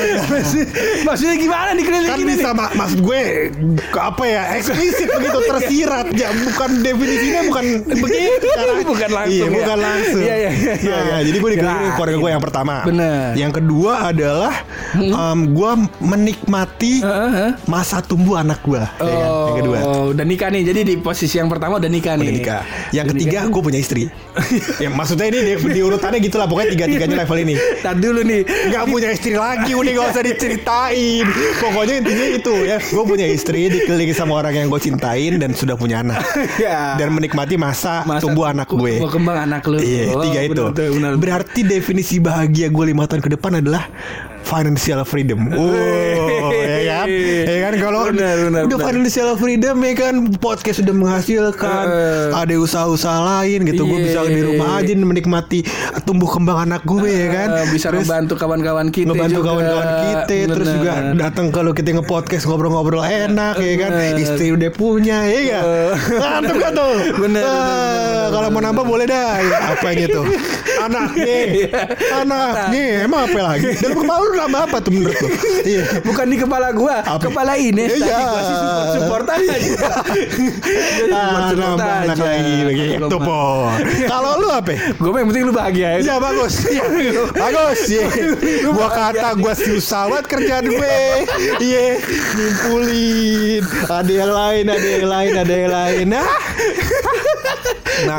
Maksudnya 1.03 1.36
gimana 1.36 1.63
kan 1.65 1.75
dikelilingin 1.75 2.27
bisa 2.27 2.49
ini? 2.49 2.60
mak 2.60 2.69
maksud 2.73 2.99
gue 2.99 3.21
apa 3.93 4.23
ya 4.23 4.41
eksplisit 4.56 5.10
begitu 5.15 5.39
tersirat 5.43 6.06
ya 6.12 6.29
bukan 6.29 6.69
definisinya 6.79 7.41
bukan 7.47 7.65
begitu 7.88 8.47
caranya. 8.51 8.84
Bukan 8.84 9.10
langsung 9.10 9.34
iya 9.34 9.43
ya. 9.43 9.49
bukan 9.49 9.77
langsung 9.79 10.21
Iya, 10.21 10.36
iya, 10.36 10.51
iya, 10.51 10.73
iya, 10.75 10.93
nah 10.93 11.01
iya. 11.01 11.17
jadi 11.23 11.38
gue 11.39 11.49
dikelilingi 11.51 11.79
Kirain. 11.79 11.95
keluarga 11.95 12.17
gue 12.17 12.29
yang 12.29 12.43
pertama 12.43 12.73
Bener. 12.84 13.27
yang 13.34 13.51
kedua 13.51 13.93
adalah 14.06 14.53
em, 14.93 15.39
gue 15.49 15.71
menikmati 15.99 16.93
masa 17.65 17.99
tumbuh 17.99 18.38
anak 18.38 18.60
gue 18.62 18.79
ya 18.79 18.88
kan? 18.88 19.47
yang 19.49 19.58
kedua 19.60 19.77
Oh, 19.84 20.15
udah 20.15 20.23
nikah 20.23 20.47
nih. 20.47 20.63
Jadi 20.63 20.82
di 20.86 20.95
posisi 20.95 21.36
yang 21.36 21.51
pertama 21.51 21.75
udah 21.84 21.91
nikah 21.91 22.13
nih. 22.15 22.24
Udah 22.24 22.34
nikah. 22.34 22.62
Yang 22.89 23.06
Udah 23.06 23.13
ketiga 23.19 23.38
gue 23.46 23.62
punya 23.62 23.80
istri. 23.80 24.04
ya 24.80 24.89
maksudnya 24.89 25.28
ini 25.28 25.39
di, 25.43 25.54
di 25.69 25.82
urutannya 25.84 26.19
gitu 26.19 26.39
lah 26.39 26.48
pokoknya 26.48 26.69
tiga 26.72 26.86
tiganya 26.88 27.15
level 27.19 27.38
ini. 27.38 27.56
Tar 27.84 27.96
dulu 27.96 28.24
nih. 28.24 28.41
Gak 28.72 28.84
punya 28.88 29.10
istri 29.12 29.36
lagi 29.36 29.72
udah 29.74 29.91
gak 29.91 30.08
usah 30.10 30.24
diceritain 30.24 31.26
Pokoknya 31.60 31.93
intinya 32.00 32.26
itu 32.32 32.54
ya 32.63 32.78
Gue 32.80 33.04
punya 33.04 33.28
istri 33.28 33.67
dikelilingi 33.67 34.13
sama 34.13 34.39
orang 34.39 34.56
yang 34.56 34.67
gue 34.67 34.80
cintain 34.80 35.36
Dan 35.36 35.52
sudah 35.52 35.76
punya 35.76 36.00
anak 36.00 36.24
Ya. 36.56 36.96
Dan 36.96 37.12
menikmati 37.12 37.60
masa, 37.60 38.02
Masa 38.04 38.24
tumbuh 38.24 38.48
anak 38.48 38.69
gue 38.69 38.98
Tumbuh 38.98 39.12
kembang 39.12 39.38
anak 39.43 39.62
lu. 39.67 39.78
Iya 39.78 40.15
Oh, 40.15 40.24
tiga 40.24 40.39
itu 40.43 40.63
benar, 40.63 40.72
benar, 40.72 40.89
benar. 40.93 41.13
Berarti 41.17 41.62
definisi 41.62 42.17
bahagia 42.17 42.69
gue 42.69 42.86
lima 42.86 43.04
tahun 43.04 43.22
ke 43.22 43.30
depan 43.36 43.60
adalah 43.60 43.84
Financial 44.43 45.01
freedom 45.03 45.39
Oh 45.56 45.71
ya 46.53 47.01
kan 47.01 47.08
Ya 47.43 47.58
kan 47.62 47.73
kalau 47.77 47.99
Benar, 48.08 48.36
benar, 48.41 48.62
Udah 48.63 48.75
benar. 48.75 48.88
financial 48.88 49.29
freedom 49.36 49.75
ya 49.79 49.93
kan 49.93 50.13
Podcast 50.36 50.77
sudah 50.79 50.93
menghasilkan 50.93 51.86
Eh. 51.86 52.29
Ada 52.34 52.53
usaha-usaha 52.56 53.19
lain 53.23 53.65
gitu 53.65 53.84
Gue 53.84 53.99
Iya. 53.99 54.06
bisa 54.06 54.19
di 54.25 54.41
rumah 54.41 54.77
aja 54.77 54.93
menikmati 54.93 55.60
Tumbuh 56.03 56.27
kembang 56.27 56.63
anak 56.63 56.84
gue 56.84 57.08
ya 57.08 57.27
kan 57.29 57.49
Eh, 57.56 57.67
bisa 57.69 57.88
Terus- 57.88 58.03
ngebantu 58.03 58.34
kawan-kawan 58.36 58.88
kita 58.89 59.15
juga. 59.25 59.41
kawan-kawan 59.45 59.88
kita 60.03 60.36
terus 60.45 60.67
Benar. 60.67 60.75
juga 60.75 60.91
datang 61.17 61.47
kalau 61.49 61.71
kita 61.71 61.89
nge-podcast 61.93 62.43
ngobrol-ngobrol 62.45 63.01
enak 63.01 63.56
ya 63.58 63.73
kan 63.77 63.91
Benar. 63.91 64.19
istri 64.19 64.51
udah 64.51 64.69
punya 64.69 65.23
ya 65.23 65.41
kan 65.49 65.63
Eh. 65.63 65.93
mantap 66.13 66.58
kan 66.58 66.71
tuh 66.73 66.93
Benar, 67.15 67.41
Ah, 67.41 67.53
benar, 67.53 67.77
benar, 67.93 68.27
kalau 68.29 68.47
mau 68.49 68.62
nambah 68.62 68.86
boleh 68.86 69.06
dah 69.06 69.32
Ya, 69.36 69.58
apa 69.71 69.86
yang 69.89 70.01
itu 70.06 70.21
anaknya. 70.86 71.38
Anaknya. 72.24 72.86
Emang 73.08 73.22
apa 73.28 73.39
lagi? 73.41 73.65
Dalam 73.80 73.98
kepala 74.00 74.19
lu 74.19 74.32
nambah 74.36 74.62
apa 74.67 74.78
tuh 74.80 74.91
menurut 74.91 75.17
lu? 75.17 75.30
Iya. 75.63 75.84
Bukan 76.04 76.26
di 76.28 76.38
kepala 76.38 76.67
gua, 76.72 76.96
Apa? 77.02 77.22
kepala 77.24 77.54
ini. 77.56 77.86
Iya. 77.88 78.17
Gua 78.19 78.41
sih 78.41 78.56
support, 78.56 78.88
support 78.93 79.26
aja. 79.30 79.56
Ah, 81.13 81.52
nambah 81.54 81.93
anak 82.08 82.17
lagi. 82.17 82.56
begitu 82.63 83.17
po 83.17 83.69
kalau 84.06 84.32
lu 84.39 84.50
apa? 84.50 84.74
Gue 84.98 85.17
yang 85.17 85.30
penting 85.30 85.43
lu 85.48 85.54
bahagia 85.54 85.88
ya. 86.00 86.00
Iya 86.02 86.15
bagus. 86.19 86.54
Iya. 86.67 86.84
Bagus 87.34 87.80
Iya. 87.88 88.08
Gua 88.69 88.88
kata 88.89 89.30
gua 89.38 89.54
si 89.54 89.69
usawat 89.74 90.26
kerjaan 90.26 90.65
gue 90.65 90.98
Iya. 91.60 92.00
Nyimpulin. 92.34 93.63
Ada 93.86 94.12
yang 94.12 94.32
lain 94.32 94.65
Ada 94.69 94.88
yang 94.88 95.08
lain 95.08 95.32
Ada 95.38 95.54
yang 95.54 95.72
lain. 95.72 96.08
Ah 96.13 96.30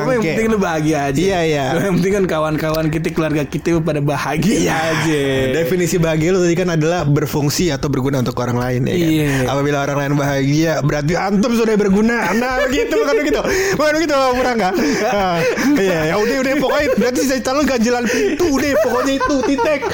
Gue 0.04 0.12
yang 0.16 0.24
penting 0.24 0.48
lu 0.48 0.58
bahagia 0.58 1.10
aja. 1.10 1.18
Iya, 1.18 1.40
iya. 1.44 1.64
Gua 1.74 1.82
yang 1.90 1.96
penting 1.98 2.14
kan 2.14 2.24
kawan 2.30 2.53
kawan-kawan 2.54 2.86
kita, 2.90 3.10
keluarga 3.10 3.42
kita 3.42 3.82
pada 3.82 3.98
bahagia 3.98 4.70
aja. 4.70 5.22
Definisi 5.50 5.98
bahagia 5.98 6.30
lu 6.30 6.38
tadi 6.46 6.54
kan 6.54 6.70
adalah 6.70 7.02
berfungsi 7.02 7.74
atau 7.74 7.90
berguna 7.90 8.22
untuk 8.22 8.38
orang 8.38 8.58
lain 8.58 8.80
ya 8.86 8.94
kan? 8.94 9.10
Iya. 9.10 9.30
Apabila 9.50 9.78
orang 9.82 9.98
lain 9.98 10.12
bahagia 10.14 10.72
berarti 10.86 11.12
antum 11.18 11.52
sudah 11.58 11.74
berguna. 11.74 12.30
Nah 12.38 12.60
begitu 12.70 12.94
bukan 12.94 13.14
begitu. 13.18 13.40
Bukan 13.74 13.92
begitu 13.98 14.14
murah 14.14 14.54
enggak? 14.54 14.74
Nah, 15.10 15.36
Iya 15.74 16.00
ya 16.12 16.14
udah 16.20 16.36
udah 16.46 16.52
pokoknya 16.62 16.88
berarti 16.94 17.20
saya 17.26 17.40
calon 17.42 17.64
ganjilan 17.66 18.04
pintu 18.06 18.48
deh 18.62 18.72
pokoknya 18.86 19.12
itu 19.18 19.36
titik. 19.50 19.80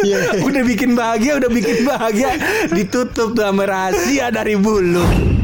Iya. 0.00 0.40
Udah 0.40 0.62
bikin 0.64 0.96
bahagia, 0.96 1.36
udah 1.36 1.50
bikin 1.52 1.84
bahagia, 1.84 2.36
ditutup 2.72 3.36
sama 3.36 3.68
rahasia 3.68 4.32
dari 4.32 4.56
bulu. 4.56 5.39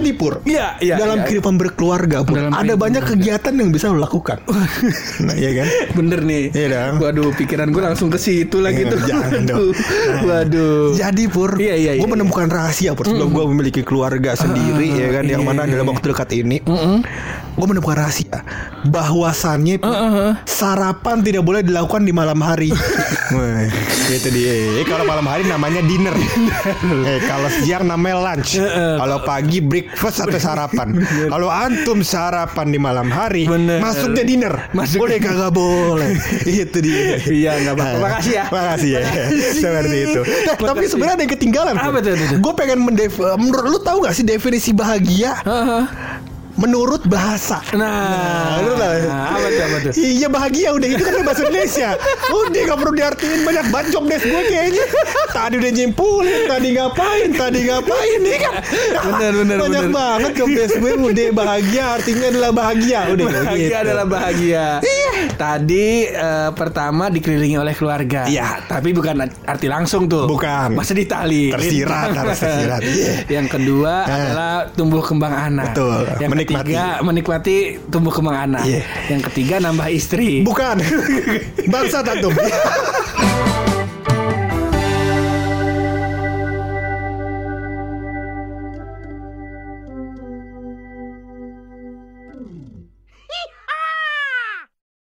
Jadi 0.00 0.16
pur. 0.16 0.40
Iya, 0.48 0.80
iya. 0.80 0.96
dalam 0.96 1.20
iya. 1.20 1.26
kehidupan 1.28 1.60
berkeluarga 1.60 2.24
pur 2.24 2.40
Dalam 2.40 2.56
ada 2.56 2.72
banyak 2.72 3.04
kegiatan 3.04 3.52
yang 3.52 3.68
bisa 3.68 3.92
lo 3.92 4.00
lakukan. 4.00 4.40
nah, 5.28 5.34
iya 5.36 5.60
kan? 5.60 5.66
Bener 5.92 6.24
nih. 6.24 6.44
Iya 6.56 6.66
dong. 6.72 6.94
Waduh, 7.04 7.36
pikiran 7.36 7.68
gue 7.68 7.82
langsung 7.84 8.08
ke 8.08 8.16
situ 8.16 8.64
lagi 8.64 8.88
Iya, 8.88 8.96
tuh. 8.96 9.00
jangan 9.04 9.30
dong. 9.50 9.58
Waduh. 10.24 10.24
Waduh. 10.24 10.96
Jadi 10.96 11.24
pur, 11.28 11.50
Iya, 11.60 11.74
iya, 11.76 11.92
gue 12.00 12.08
iya. 12.08 12.08
menemukan 12.08 12.48
rahasia 12.48 12.96
pur 12.96 13.04
sebelum 13.04 13.28
gue 13.28 13.44
memiliki 13.52 13.84
keluarga 13.84 14.32
sendiri 14.32 14.88
ya 14.88 15.08
kan, 15.20 15.24
yang 15.28 15.44
iya, 15.44 15.48
mana 15.52 15.62
iya, 15.68 15.76
dalam 15.76 15.86
iya. 15.86 15.92
waktu 15.92 16.06
dekat 16.16 16.30
ini, 16.32 16.56
gue 17.60 17.66
menemukan 17.68 17.96
rahasia 18.00 18.40
bahwasannya 18.88 19.76
Pur, 19.84 19.92
sarapan 20.48 21.20
tidak 21.20 21.44
boleh 21.44 21.60
dilakukan 21.60 22.08
di 22.08 22.12
malam 22.16 22.40
hari. 22.40 22.72
Itu 24.10 24.28
dia. 24.32 24.80
Eh, 24.80 24.86
kalau 24.88 25.04
malam 25.04 25.26
hari 25.28 25.44
namanya 25.46 25.84
dinner. 25.84 26.16
eh, 27.06 27.20
kalau 27.28 27.52
siang 27.62 27.84
namanya 27.86 28.16
lunch. 28.32 28.56
kalau 28.96 29.22
pagi 29.22 29.60
breakfast 29.90 30.22
atau 30.22 30.38
sarapan. 30.38 30.88
kalau 31.26 31.50
antum 31.50 31.98
sarapan 32.06 32.66
di 32.70 32.78
malam 32.78 33.10
hari, 33.10 33.50
Bener. 33.50 33.82
masuknya 33.82 34.22
dinner. 34.22 34.54
Masuk- 34.70 35.02
boleh 35.02 35.18
kagak 35.18 35.50
boleh. 35.50 36.14
itu 36.62 36.78
dia. 36.78 37.18
Iya, 37.26 37.50
nggak 37.66 37.74
apa-apa. 37.74 37.98
Makasih 37.98 38.32
ya. 38.32 38.44
Makasih 38.48 38.90
ya. 38.94 39.00
Seperti 39.62 39.96
itu. 40.06 40.20
Eh, 40.22 40.56
tapi 40.56 40.84
sebenarnya 40.86 41.14
ada 41.18 41.22
yang 41.26 41.32
ketinggalan. 41.34 41.74
Apa 41.74 41.98
tuh? 41.98 42.14
Gue 42.38 42.52
pengen 42.54 42.78
mendef 42.86 43.18
menurut 43.18 43.68
lu 43.68 43.80
tahu 43.82 44.06
gak 44.06 44.14
sih 44.14 44.24
definisi 44.24 44.70
bahagia 44.70 45.34
Heeh. 45.42 45.84
Menurut 46.60 47.02
bahasa? 47.04 47.64
Nah, 47.72 48.60
lu 48.60 48.76
tahu. 48.76 48.92
apa 49.08 49.46
tuh, 49.48 49.62
apa 49.64 49.76
tuh? 49.80 49.92
Iya 49.96 50.28
bahagia 50.28 50.68
udah 50.72 50.88
itu 50.90 51.00
kan 51.00 51.22
bahasa 51.22 51.42
Indonesia. 51.42 51.90
Udah 52.28 52.60
gak 52.62 52.78
perlu 52.78 52.92
diartiin 52.94 53.40
banyak 53.42 53.66
banget 53.68 53.86
job 53.90 54.04
desk 54.04 54.24
gue 54.24 54.42
kayaknya. 54.44 54.84
Tadi 55.30 55.54
udah 55.56 55.72
nyimpulin, 55.72 56.40
tadi 56.44 56.68
ngapain, 56.74 57.28
tadi 57.32 57.60
ngapain 57.64 58.18
nih 58.20 58.36
kan. 58.38 58.52
Bener, 59.00 59.32
bener, 59.34 59.56
banyak 59.58 59.84
bener. 59.86 59.96
banget 59.96 60.32
job 60.36 60.50
desk 60.50 60.74
gue 60.76 60.92
udah 60.92 61.28
bahagia 61.32 61.84
artinya 61.96 62.26
adalah 62.28 62.50
bahagia. 62.52 63.00
Udah 63.08 63.26
Bahagia 63.30 63.56
gitu. 63.56 63.74
adalah 63.80 64.04
bahagia. 64.04 64.66
Tadi 65.32 65.86
eh, 66.04 66.50
pertama 66.52 67.08
dikelilingi 67.08 67.56
oleh 67.56 67.72
keluarga. 67.72 68.26
Iya. 68.26 68.60
Tapi 68.66 68.92
bukan 68.92 69.14
arti 69.42 69.66
langsung 69.66 70.04
tuh. 70.06 70.26
Bukan. 70.26 70.74
Masih 70.74 70.94
ditali. 70.94 71.48
Tersirat, 71.50 72.08
harus 72.12 72.36
tersirat. 72.36 72.80
Iya. 72.90 73.14
Yang 73.30 73.46
kedua 73.54 73.92
Nah. 74.02 74.16
adalah 74.16 74.52
tumbuh 74.72 74.98
kembang 75.00 75.30
anak. 75.30 75.72
Betul. 75.72 76.02
Yang 76.18 76.30
Menikmati. 76.50 76.74
ketiga 76.74 76.84
menikmati 77.06 77.56
tumbuh 77.88 78.12
kembang 78.12 78.38
anak. 78.50 78.62
Iya. 78.66 78.82
Yang 79.08 79.22
ketiga 79.30 79.54
nambah 79.62 79.86
istri. 79.90 80.42
Bukan. 80.42 80.82
Bangsa 81.74 82.02
tantum. 82.02 82.34